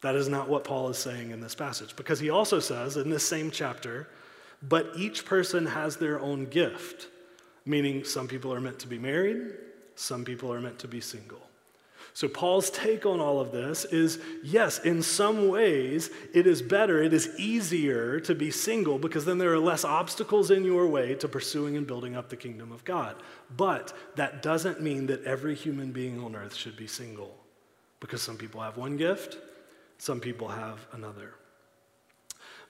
[0.00, 3.10] That is not what Paul is saying in this passage because he also says in
[3.10, 4.08] this same chapter,
[4.62, 7.08] but each person has their own gift,
[7.64, 9.54] meaning some people are meant to be married,
[9.94, 11.40] some people are meant to be single.
[12.14, 17.02] So, Paul's take on all of this is yes, in some ways, it is better,
[17.02, 21.14] it is easier to be single because then there are less obstacles in your way
[21.16, 23.16] to pursuing and building up the kingdom of God.
[23.56, 27.34] But that doesn't mean that every human being on earth should be single
[27.98, 29.38] because some people have one gift,
[29.96, 31.34] some people have another.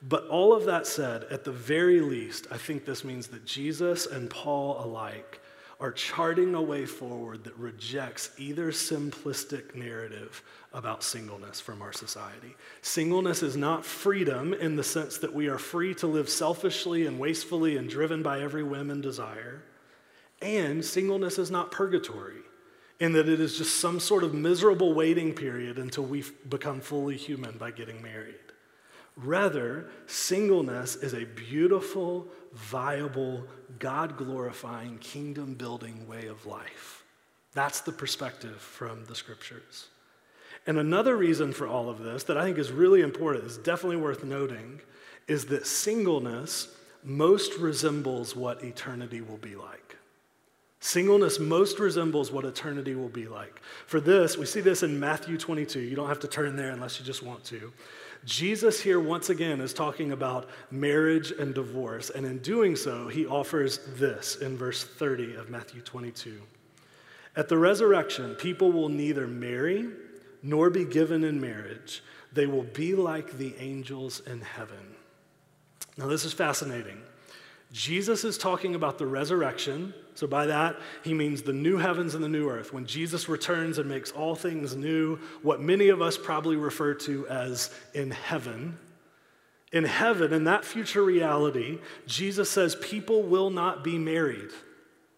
[0.08, 4.06] But all of that said, at the very least, I think this means that Jesus
[4.06, 5.40] and Paul alike
[5.78, 10.42] are charting a way forward that rejects either simplistic narrative
[10.72, 12.54] about singleness from our society.
[12.82, 17.18] Singleness is not freedom in the sense that we are free to live selfishly and
[17.18, 19.62] wastefully and driven by every whim and desire.
[20.40, 22.42] And singleness is not purgatory
[23.00, 27.16] in that it is just some sort of miserable waiting period until we become fully
[27.16, 28.51] human by getting married.
[29.16, 33.44] Rather, singleness is a beautiful, viable,
[33.78, 37.04] God glorifying, kingdom building way of life.
[37.52, 39.88] That's the perspective from the scriptures.
[40.66, 43.96] And another reason for all of this that I think is really important, is definitely
[43.96, 44.80] worth noting,
[45.28, 49.96] is that singleness most resembles what eternity will be like.
[50.80, 53.60] Singleness most resembles what eternity will be like.
[53.86, 55.78] For this, we see this in Matthew 22.
[55.78, 57.72] You don't have to turn there unless you just want to.
[58.24, 62.10] Jesus here, once again, is talking about marriage and divorce.
[62.10, 66.40] And in doing so, he offers this in verse 30 of Matthew 22.
[67.34, 69.88] At the resurrection, people will neither marry
[70.42, 72.02] nor be given in marriage.
[72.32, 74.94] They will be like the angels in heaven.
[75.96, 77.02] Now, this is fascinating.
[77.72, 79.94] Jesus is talking about the resurrection.
[80.14, 82.72] So, by that, he means the new heavens and the new earth.
[82.72, 87.26] When Jesus returns and makes all things new, what many of us probably refer to
[87.28, 88.78] as in heaven.
[89.72, 94.50] In heaven, in that future reality, Jesus says people will not be married.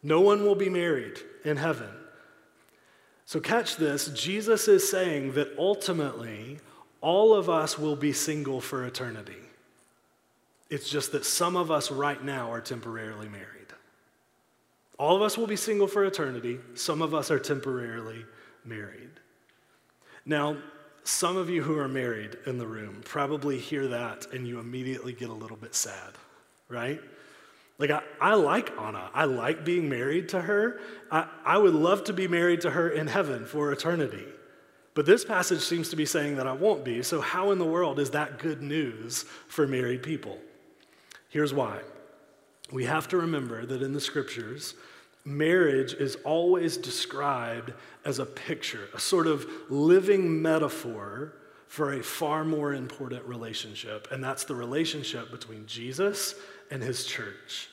[0.05, 1.91] No one will be married in heaven.
[3.27, 6.61] So, catch this Jesus is saying that ultimately,
[7.01, 9.44] all of us will be single for eternity.
[10.71, 13.49] It's just that some of us right now are temporarily married.
[14.99, 18.25] All of us will be single for eternity, some of us are temporarily
[18.65, 19.11] married.
[20.25, 20.57] Now,
[21.03, 25.13] some of you who are married in the room probably hear that and you immediately
[25.13, 26.13] get a little bit sad,
[26.69, 27.01] right?
[27.79, 29.11] Like, I, I like Anna.
[29.13, 30.81] I like being married to her.
[31.11, 34.25] I, I would love to be married to her in heaven for eternity.
[34.95, 37.03] But this passage seems to be saying that I won't be.
[37.03, 40.39] So, how in the world is that good news for married people?
[41.35, 41.81] Here's why.
[42.71, 44.75] We have to remember that in the scriptures,
[45.25, 47.73] marriage is always described
[48.05, 51.33] as a picture, a sort of living metaphor
[51.67, 56.37] for a far more important relationship, and that's the relationship between Jesus
[56.71, 57.69] and his church.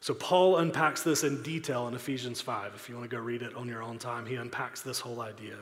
[0.00, 2.74] So, Paul unpacks this in detail in Ephesians 5.
[2.74, 5.22] If you want to go read it on your own time, he unpacks this whole
[5.22, 5.56] idea.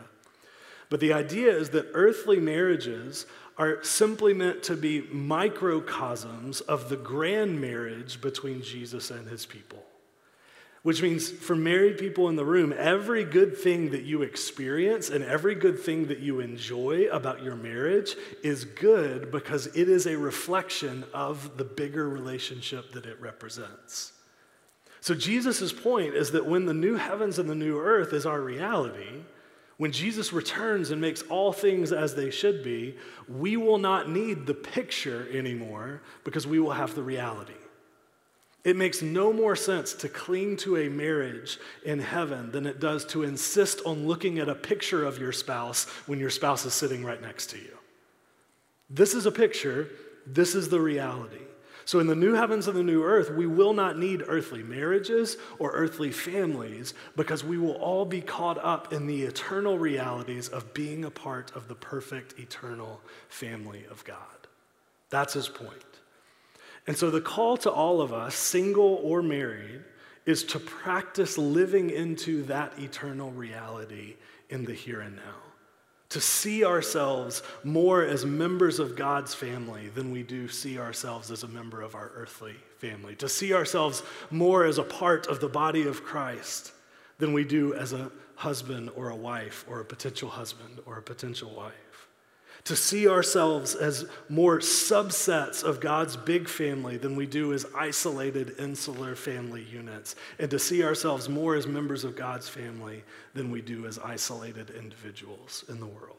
[0.90, 3.26] But the idea is that earthly marriages
[3.56, 9.84] are simply meant to be microcosms of the grand marriage between Jesus and his people.
[10.82, 15.24] Which means for married people in the room, every good thing that you experience and
[15.24, 20.18] every good thing that you enjoy about your marriage is good because it is a
[20.18, 24.12] reflection of the bigger relationship that it represents.
[25.00, 28.40] So, Jesus' point is that when the new heavens and the new earth is our
[28.40, 29.22] reality,
[29.76, 32.96] when Jesus returns and makes all things as they should be,
[33.28, 37.54] we will not need the picture anymore because we will have the reality.
[38.62, 43.04] It makes no more sense to cling to a marriage in heaven than it does
[43.06, 47.04] to insist on looking at a picture of your spouse when your spouse is sitting
[47.04, 47.76] right next to you.
[48.88, 49.88] This is a picture,
[50.26, 51.43] this is the reality.
[51.86, 55.36] So, in the new heavens and the new earth, we will not need earthly marriages
[55.58, 60.72] or earthly families because we will all be caught up in the eternal realities of
[60.72, 64.16] being a part of the perfect eternal family of God.
[65.10, 65.82] That's his point.
[66.86, 69.82] And so, the call to all of us, single or married,
[70.24, 74.16] is to practice living into that eternal reality
[74.48, 75.43] in the here and now
[76.14, 81.42] to see ourselves more as members of God's family than we do see ourselves as
[81.42, 85.48] a member of our earthly family, to see ourselves more as a part of the
[85.48, 86.70] body of Christ
[87.18, 91.02] than we do as a husband or a wife or a potential husband or a
[91.02, 91.83] potential wife
[92.64, 98.54] to see ourselves as more subsets of God's big family than we do as isolated,
[98.58, 103.04] insular family units, and to see ourselves more as members of God's family
[103.34, 106.16] than we do as isolated individuals in the world.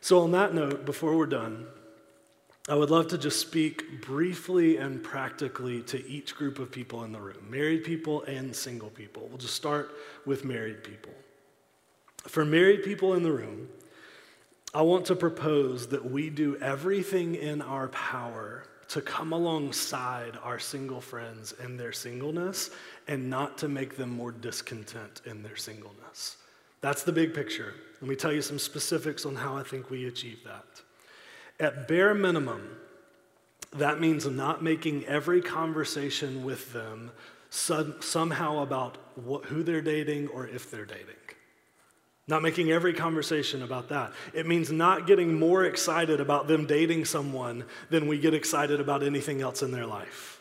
[0.00, 1.66] So, on that note, before we're done,
[2.68, 7.12] I would love to just speak briefly and practically to each group of people in
[7.12, 9.28] the room married people and single people.
[9.28, 9.92] We'll just start
[10.24, 11.12] with married people.
[12.26, 13.68] For married people in the room,
[14.76, 20.58] I want to propose that we do everything in our power to come alongside our
[20.58, 22.68] single friends in their singleness
[23.08, 26.36] and not to make them more discontent in their singleness.
[26.82, 27.72] That's the big picture.
[28.02, 30.66] Let me tell you some specifics on how I think we achieve that.
[31.58, 32.76] At bare minimum,
[33.72, 37.12] that means not making every conversation with them
[37.48, 41.25] somehow about what, who they're dating or if they're dating.
[42.28, 44.12] Not making every conversation about that.
[44.34, 49.04] It means not getting more excited about them dating someone than we get excited about
[49.04, 50.40] anything else in their life.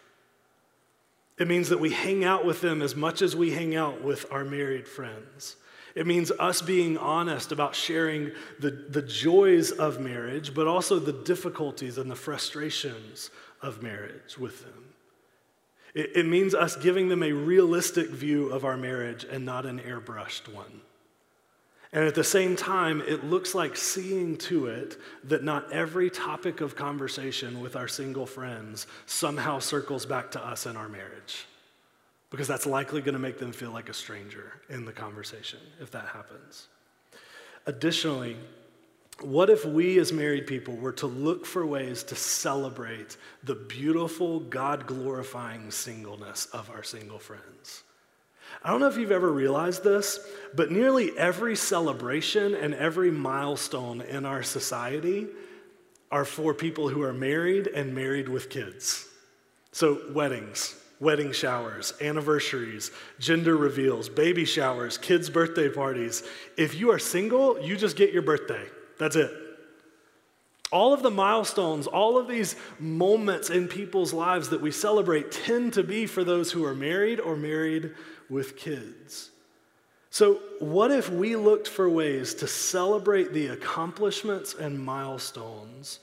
[1.37, 4.25] It means that we hang out with them as much as we hang out with
[4.31, 5.57] our married friends.
[5.93, 11.13] It means us being honest about sharing the, the joys of marriage, but also the
[11.13, 13.29] difficulties and the frustrations
[13.61, 14.93] of marriage with them.
[15.93, 19.79] It, it means us giving them a realistic view of our marriage and not an
[19.79, 20.81] airbrushed one.
[21.95, 26.59] And at the same time, it looks like seeing to it that not every topic
[26.59, 31.45] of conversation with our single friends somehow circles back to us in our marriage.
[32.31, 35.89] Because that's likely going to make them feel like a stranger in the conversation if
[35.91, 36.67] that happens.
[37.65, 38.35] Additionally,
[39.21, 43.15] what if we as married people were to look for ways to celebrate
[43.45, 47.84] the beautiful, God glorifying singleness of our single friends?
[48.65, 50.19] I don't know if you've ever realized this,
[50.55, 55.27] but nearly every celebration and every milestone in our society
[56.11, 59.07] are for people who are married and married with kids.
[59.71, 62.89] So, weddings, wedding showers, anniversaries,
[63.19, 66.23] gender reveals, baby showers, kids' birthday parties.
[66.57, 68.65] If you are single, you just get your birthday.
[68.97, 69.31] That's it.
[70.71, 75.73] All of the milestones, all of these moments in people's lives that we celebrate tend
[75.73, 77.91] to be for those who are married or married
[78.29, 79.31] with kids.
[80.09, 85.99] So, what if we looked for ways to celebrate the accomplishments and milestones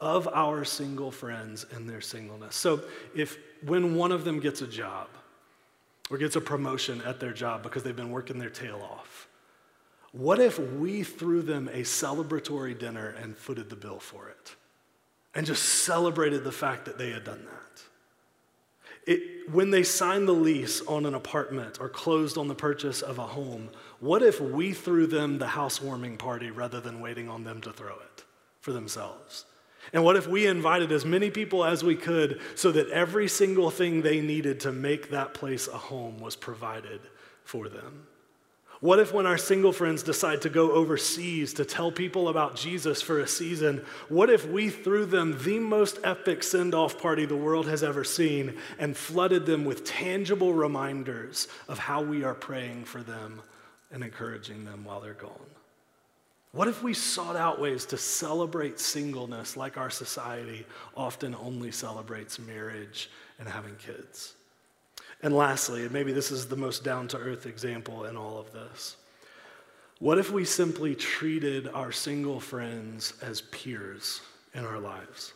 [0.00, 2.56] of our single friends and their singleness?
[2.56, 2.82] So,
[3.14, 5.08] if when one of them gets a job
[6.10, 9.28] or gets a promotion at their job because they've been working their tail off,
[10.12, 14.54] what if we threw them a celebratory dinner and footed the bill for it
[15.34, 17.82] and just celebrated the fact that they had done that?
[19.06, 23.18] It, when they signed the lease on an apartment or closed on the purchase of
[23.18, 27.60] a home, what if we threw them the housewarming party rather than waiting on them
[27.62, 28.24] to throw it
[28.60, 29.44] for themselves?
[29.92, 33.70] And what if we invited as many people as we could so that every single
[33.70, 37.00] thing they needed to make that place a home was provided
[37.44, 38.06] for them?
[38.84, 43.00] What if, when our single friends decide to go overseas to tell people about Jesus
[43.00, 47.34] for a season, what if we threw them the most epic send off party the
[47.34, 52.84] world has ever seen and flooded them with tangible reminders of how we are praying
[52.84, 53.40] for them
[53.90, 55.32] and encouraging them while they're gone?
[56.52, 62.38] What if we sought out ways to celebrate singleness like our society often only celebrates
[62.38, 63.08] marriage
[63.38, 64.34] and having kids?
[65.24, 68.52] And lastly, and maybe this is the most down to earth example in all of
[68.52, 68.96] this.
[69.98, 74.20] What if we simply treated our single friends as peers
[74.52, 75.32] in our lives?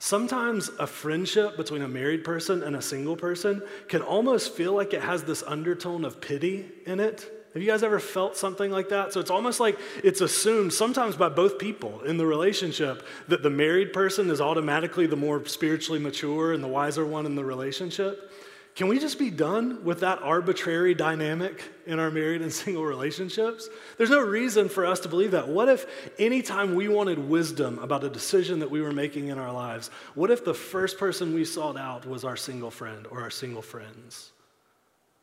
[0.00, 4.92] Sometimes a friendship between a married person and a single person can almost feel like
[4.92, 7.30] it has this undertone of pity in it.
[7.54, 9.12] Have you guys ever felt something like that?
[9.12, 13.50] So it's almost like it's assumed sometimes by both people in the relationship that the
[13.50, 18.32] married person is automatically the more spiritually mature and the wiser one in the relationship.
[18.78, 23.68] Can we just be done with that arbitrary dynamic in our married and single relationships?
[23.96, 25.48] There's no reason for us to believe that.
[25.48, 25.84] What if
[26.16, 30.30] anytime we wanted wisdom about a decision that we were making in our lives, what
[30.30, 34.30] if the first person we sought out was our single friend or our single friends?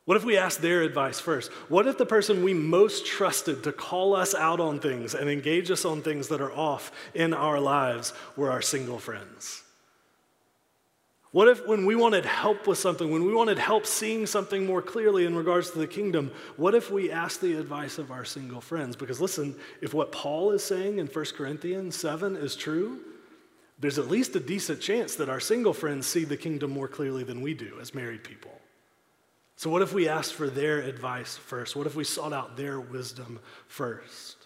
[0.03, 1.49] What if we asked their advice first?
[1.69, 5.71] What if the person we most trusted to call us out on things and engage
[5.71, 9.64] us on things that are off in our lives were our single friends?
[11.35, 14.81] What if, when we wanted help with something, when we wanted help seeing something more
[14.81, 18.61] clearly in regards to the kingdom, what if we asked the advice of our single
[18.61, 18.95] friends?
[18.95, 23.01] Because listen, if what Paul is saying in 1 Corinthians 7 is true,
[23.77, 27.25] there's at least a decent chance that our single friends see the kingdom more clearly
[27.25, 28.57] than we do as married people.
[29.57, 31.75] So, what if we asked for their advice first?
[31.75, 34.44] What if we sought out their wisdom first?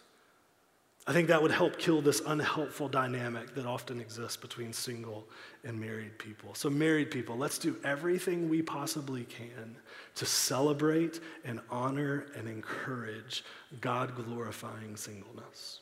[1.09, 5.27] I think that would help kill this unhelpful dynamic that often exists between single
[5.63, 6.53] and married people.
[6.53, 9.75] So, married people, let's do everything we possibly can
[10.13, 13.43] to celebrate and honor and encourage
[13.81, 15.79] God glorifying singleness.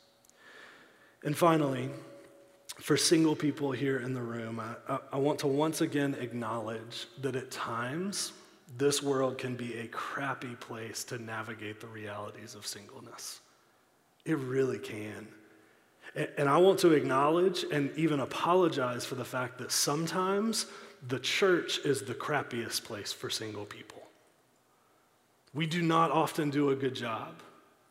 [1.26, 1.90] And finally,
[2.80, 7.36] for single people here in the room, I, I, want to once again acknowledge that
[7.36, 8.32] at times
[8.78, 13.42] this world can be a crappy place to navigate the realities of singleness.
[14.28, 15.28] It really can.
[16.38, 20.66] And I want to acknowledge and even apologize for the fact that sometimes
[21.08, 24.02] the church is the crappiest place for single people.
[25.54, 27.36] We do not often do a good job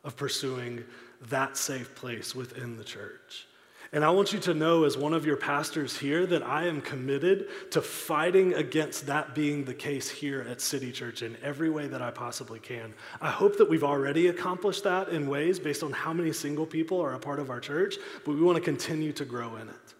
[0.04, 0.84] of pursuing
[1.30, 3.46] that safe place within the church.
[3.96, 6.82] And I want you to know, as one of your pastors here, that I am
[6.82, 11.88] committed to fighting against that being the case here at City Church in every way
[11.88, 12.92] that I possibly can.
[13.22, 17.00] I hope that we've already accomplished that in ways based on how many single people
[17.00, 17.94] are a part of our church,
[18.26, 19.94] but we want to continue to grow in it.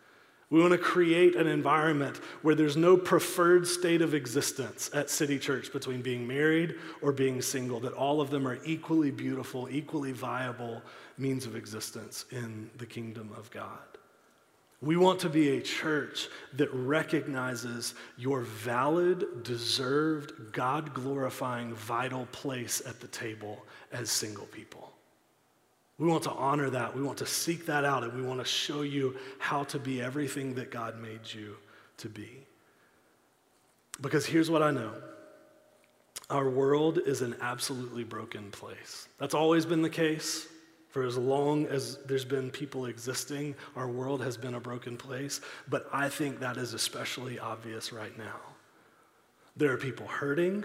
[0.51, 5.39] We want to create an environment where there's no preferred state of existence at City
[5.39, 10.13] Church between being married or being single, that all of them are equally beautiful, equally
[10.13, 10.83] viable
[11.19, 13.79] means of existence in the kingdom of God.
[14.83, 22.83] We want to be a church that recognizes your valid, deserved, God glorifying, vital place
[22.87, 24.93] at the table as single people.
[25.99, 26.95] We want to honor that.
[26.95, 30.03] We want to seek that out, and we want to show you how to be
[30.03, 31.57] everything that God made you
[31.99, 32.47] to be.
[34.03, 34.93] Because here's what I know
[36.29, 39.09] our world is an absolutely broken place.
[39.19, 40.47] That's always been the case.
[40.89, 45.41] For as long as there's been people existing, our world has been a broken place.
[45.69, 48.41] But I think that is especially obvious right now.
[49.57, 50.65] There are people hurting,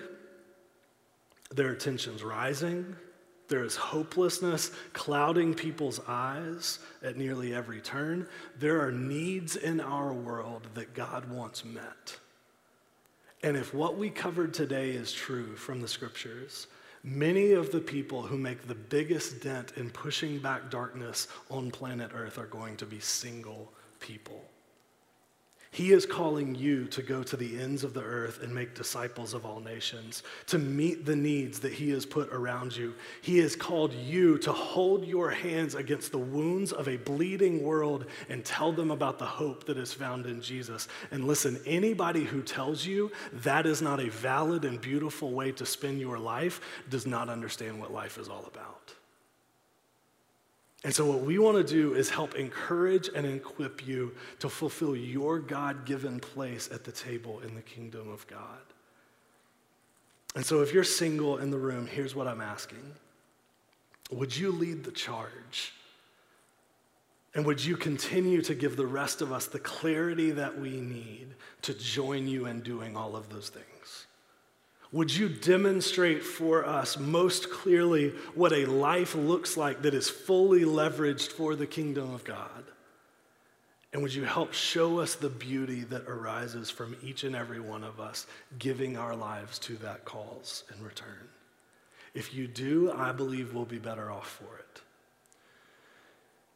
[1.53, 2.95] there are tensions rising,
[3.51, 8.25] there is hopelessness clouding people's eyes at nearly every turn.
[8.57, 12.17] There are needs in our world that God wants met.
[13.43, 16.67] And if what we covered today is true from the scriptures,
[17.03, 22.11] Many of the people who make the biggest dent in pushing back darkness on planet
[22.13, 24.43] Earth are going to be single people.
[25.73, 29.33] He is calling you to go to the ends of the earth and make disciples
[29.33, 32.93] of all nations, to meet the needs that He has put around you.
[33.21, 38.05] He has called you to hold your hands against the wounds of a bleeding world
[38.27, 40.89] and tell them about the hope that is found in Jesus.
[41.09, 45.65] And listen, anybody who tells you that is not a valid and beautiful way to
[45.65, 46.59] spend your life
[46.89, 48.93] does not understand what life is all about.
[50.83, 54.95] And so, what we want to do is help encourage and equip you to fulfill
[54.95, 58.59] your God given place at the table in the kingdom of God.
[60.35, 62.93] And so, if you're single in the room, here's what I'm asking
[64.11, 65.73] Would you lead the charge?
[67.33, 71.27] And would you continue to give the rest of us the clarity that we need
[71.61, 73.70] to join you in doing all of those things?
[74.91, 80.61] Would you demonstrate for us most clearly what a life looks like that is fully
[80.61, 82.65] leveraged for the kingdom of God?
[83.93, 87.83] And would you help show us the beauty that arises from each and every one
[87.83, 88.25] of us
[88.57, 91.29] giving our lives to that cause in return?
[92.13, 94.81] If you do, I believe we'll be better off for it.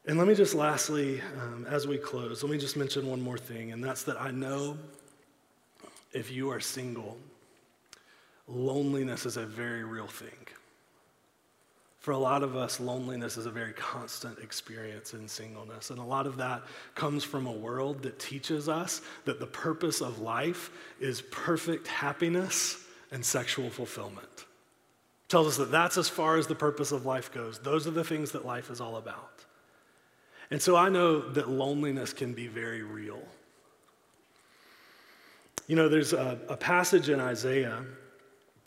[0.08, 3.38] And let me just lastly, um, as we close, let me just mention one more
[3.38, 4.78] thing, and that's that I know
[6.14, 7.18] if you are single,
[8.48, 10.30] loneliness is a very real thing.
[12.00, 15.90] For a lot of us, loneliness is a very constant experience in singleness.
[15.90, 16.62] And a lot of that
[16.94, 20.70] comes from a world that teaches us that the purpose of life
[21.00, 22.78] is perfect happiness
[23.12, 24.28] and sexual fulfillment.
[24.38, 27.58] It Tells us that that's as far as the purpose of life goes.
[27.58, 29.44] Those are the things that life is all about.
[30.52, 33.24] And so I know that loneliness can be very real.
[35.66, 37.84] You know, there's a, a passage in Isaiah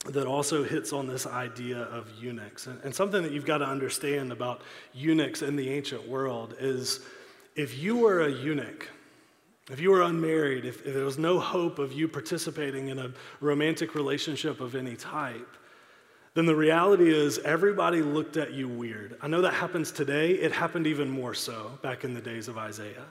[0.07, 2.67] that also hits on this idea of eunuchs.
[2.67, 4.63] And, and, something that you've got to understand about
[4.95, 7.01] eunuchs in the ancient world is
[7.57, 8.89] if you were a eunuch,
[9.71, 13.13] if you were unmarried, if, if there was no hope of you participating in a
[13.41, 15.57] romantic relationship of any type,
[16.35, 19.19] then the reality is everybody looked at you weird.
[19.21, 20.31] I know that happens today.
[20.31, 23.05] It happened even more so back in the days of Isaiah.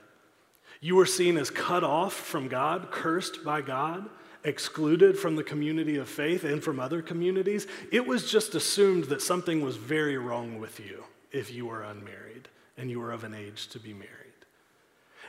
[0.82, 4.10] You were seen as cut off from God, cursed by God
[4.48, 9.22] excluded from the community of faith and from other communities, it was just assumed that
[9.22, 12.48] something was very wrong with you if you were unmarried
[12.78, 14.14] and you were of an age to be married.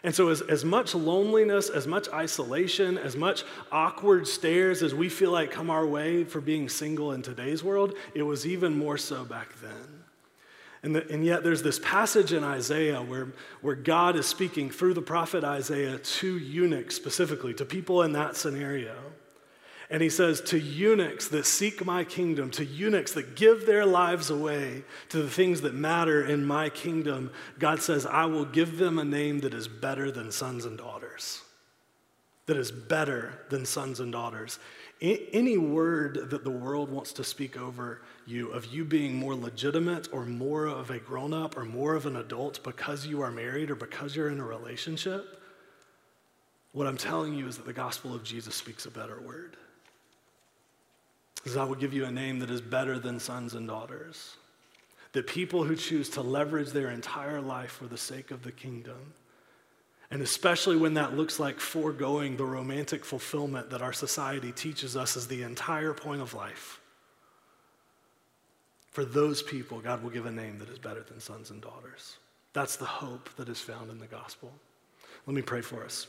[0.05, 3.43] And so, as, as much loneliness, as much isolation, as much
[3.73, 7.95] awkward stares as we feel like come our way for being single in today's world,
[8.15, 9.98] it was even more so back then.
[10.83, 13.29] And, the, and yet, there's this passage in Isaiah where,
[13.63, 18.37] where God is speaking through the prophet Isaiah to eunuchs specifically, to people in that
[18.37, 18.95] scenario.
[19.91, 24.31] And he says, To eunuchs that seek my kingdom, to eunuchs that give their lives
[24.31, 28.99] away to the things that matter in my kingdom, God says, I will give them
[28.99, 31.43] a name that is better than sons and daughters.
[32.47, 34.59] That is better than sons and daughters.
[35.01, 40.09] Any word that the world wants to speak over you of you being more legitimate
[40.13, 43.71] or more of a grown up or more of an adult because you are married
[43.71, 45.41] or because you're in a relationship,
[46.73, 49.57] what I'm telling you is that the gospel of Jesus speaks a better word.
[51.37, 54.37] Because I will give you a name that is better than sons and daughters.
[55.13, 59.15] The people who choose to leverage their entire life for the sake of the kingdom
[60.11, 65.17] And especially when that looks like foregoing the romantic fulfillment that our society teaches us
[65.17, 66.81] is the entire point of life.
[68.91, 72.17] For those people, God will give a name that is better than sons and daughters.
[72.55, 74.51] That's the hope that is found in the gospel.
[75.27, 76.07] Let me pray for us.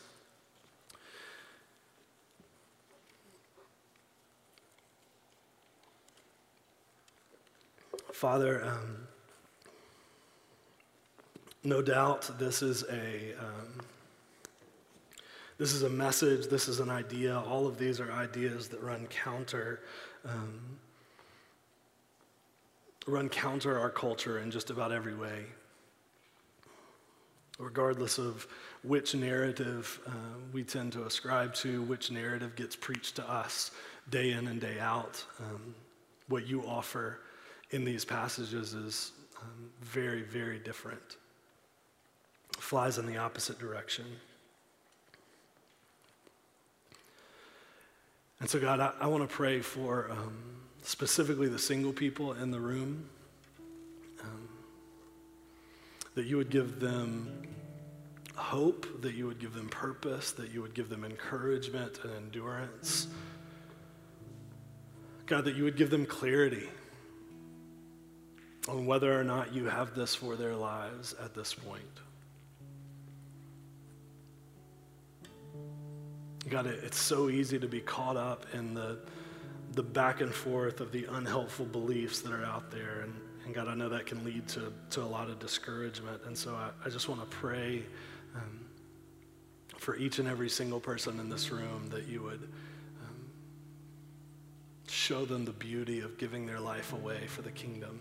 [8.14, 9.09] Father, um,
[11.64, 13.86] no doubt this is a um,
[15.58, 16.48] this is a message.
[16.48, 17.38] This is an idea.
[17.38, 19.82] All of these are ideas that run counter
[20.24, 20.80] um,
[23.08, 25.46] run counter our culture in just about every way.
[27.58, 28.48] Regardless of
[28.84, 30.12] which narrative uh,
[30.54, 33.72] we tend to ascribe to, which narrative gets preached to us
[34.10, 35.76] day in and day out, um,
[36.30, 37.20] what you offer
[37.72, 41.18] in these passages is um, very, very different.
[42.60, 44.06] Flies in the opposite direction.
[48.40, 50.38] And so, God, I, I want to pray for um,
[50.82, 53.10] specifically the single people in the room
[54.24, 54.50] um,
[56.16, 57.44] that you would give them
[58.36, 63.08] hope, that you would give them purpose, that you would give them encouragement and endurance.
[65.26, 66.70] God, that you would give them clarity
[68.68, 71.84] on whether or not you have this for their lives at this point.
[76.50, 78.98] God, it's so easy to be caught up in the,
[79.74, 83.02] the back and forth of the unhelpful beliefs that are out there.
[83.04, 83.14] And,
[83.46, 86.22] and God, I know that can lead to, to a lot of discouragement.
[86.26, 87.84] And so I, I just want to pray
[88.36, 88.66] um,
[89.78, 93.16] for each and every single person in this room that you would um,
[94.88, 98.00] show them the beauty of giving their life away for the kingdom.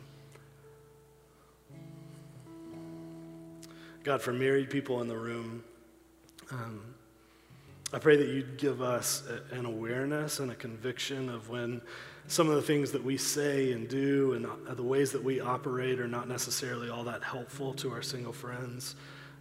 [4.05, 5.63] God, for married people in the room,
[6.51, 6.81] um,
[7.93, 11.81] I pray that you'd give us a, an awareness and a conviction of when
[12.27, 15.41] some of the things that we say and do and uh, the ways that we
[15.41, 18.95] operate are not necessarily all that helpful to our single friends.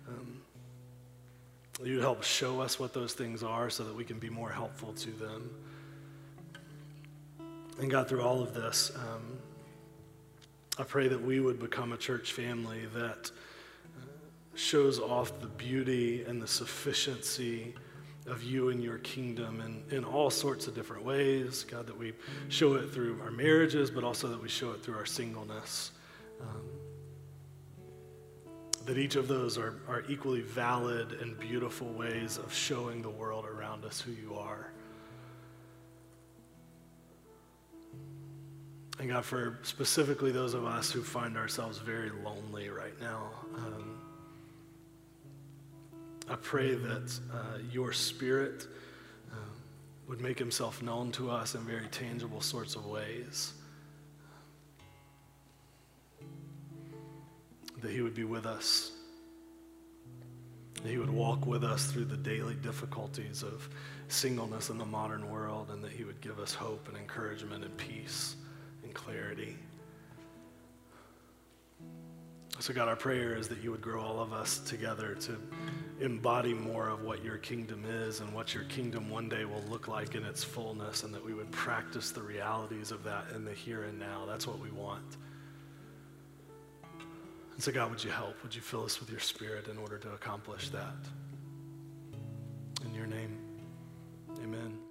[0.08, 0.42] Um,
[1.84, 4.94] you'd help show us what those things are so that we can be more helpful
[4.94, 5.50] to them.
[7.80, 9.38] And God, through all of this, um,
[10.80, 13.30] I pray that we would become a church family that
[14.56, 17.76] shows off the beauty and the sufficiency
[18.28, 21.64] of you and your kingdom in, in all sorts of different ways.
[21.64, 22.14] God, that we
[22.50, 25.92] show it through our marriages, but also that we show it through our singleness.
[26.42, 26.64] Um,
[28.86, 33.46] that each of those are, are equally valid and beautiful ways of showing the world
[33.46, 34.72] around us who you are.
[39.00, 43.87] And God, for specifically those of us who find ourselves very lonely right now, um,
[46.30, 48.68] I pray that uh, your spirit
[49.32, 49.36] uh,
[50.10, 53.54] would make himself known to us in very tangible sorts of ways.
[57.82, 58.92] That he would be with us.
[60.84, 63.70] That he would walk with us through the daily difficulties of
[64.10, 67.76] singleness in the modern world, and that he would give us hope and encouragement and
[67.78, 68.36] peace
[68.84, 69.56] and clarity.
[72.60, 75.38] So, God, our prayer is that you would grow all of us together to
[76.02, 79.88] embody more of what your kingdom is and what your kingdom one day will look
[79.88, 83.54] like in its fullness, and that we would practice the realities of that in the
[83.54, 84.26] here and now.
[84.28, 85.18] That's what we want.
[87.54, 88.42] And so, God, would you help?
[88.44, 90.96] Would you fill us with your spirit in order to accomplish that?
[92.86, 93.38] In your name,
[94.44, 94.87] amen.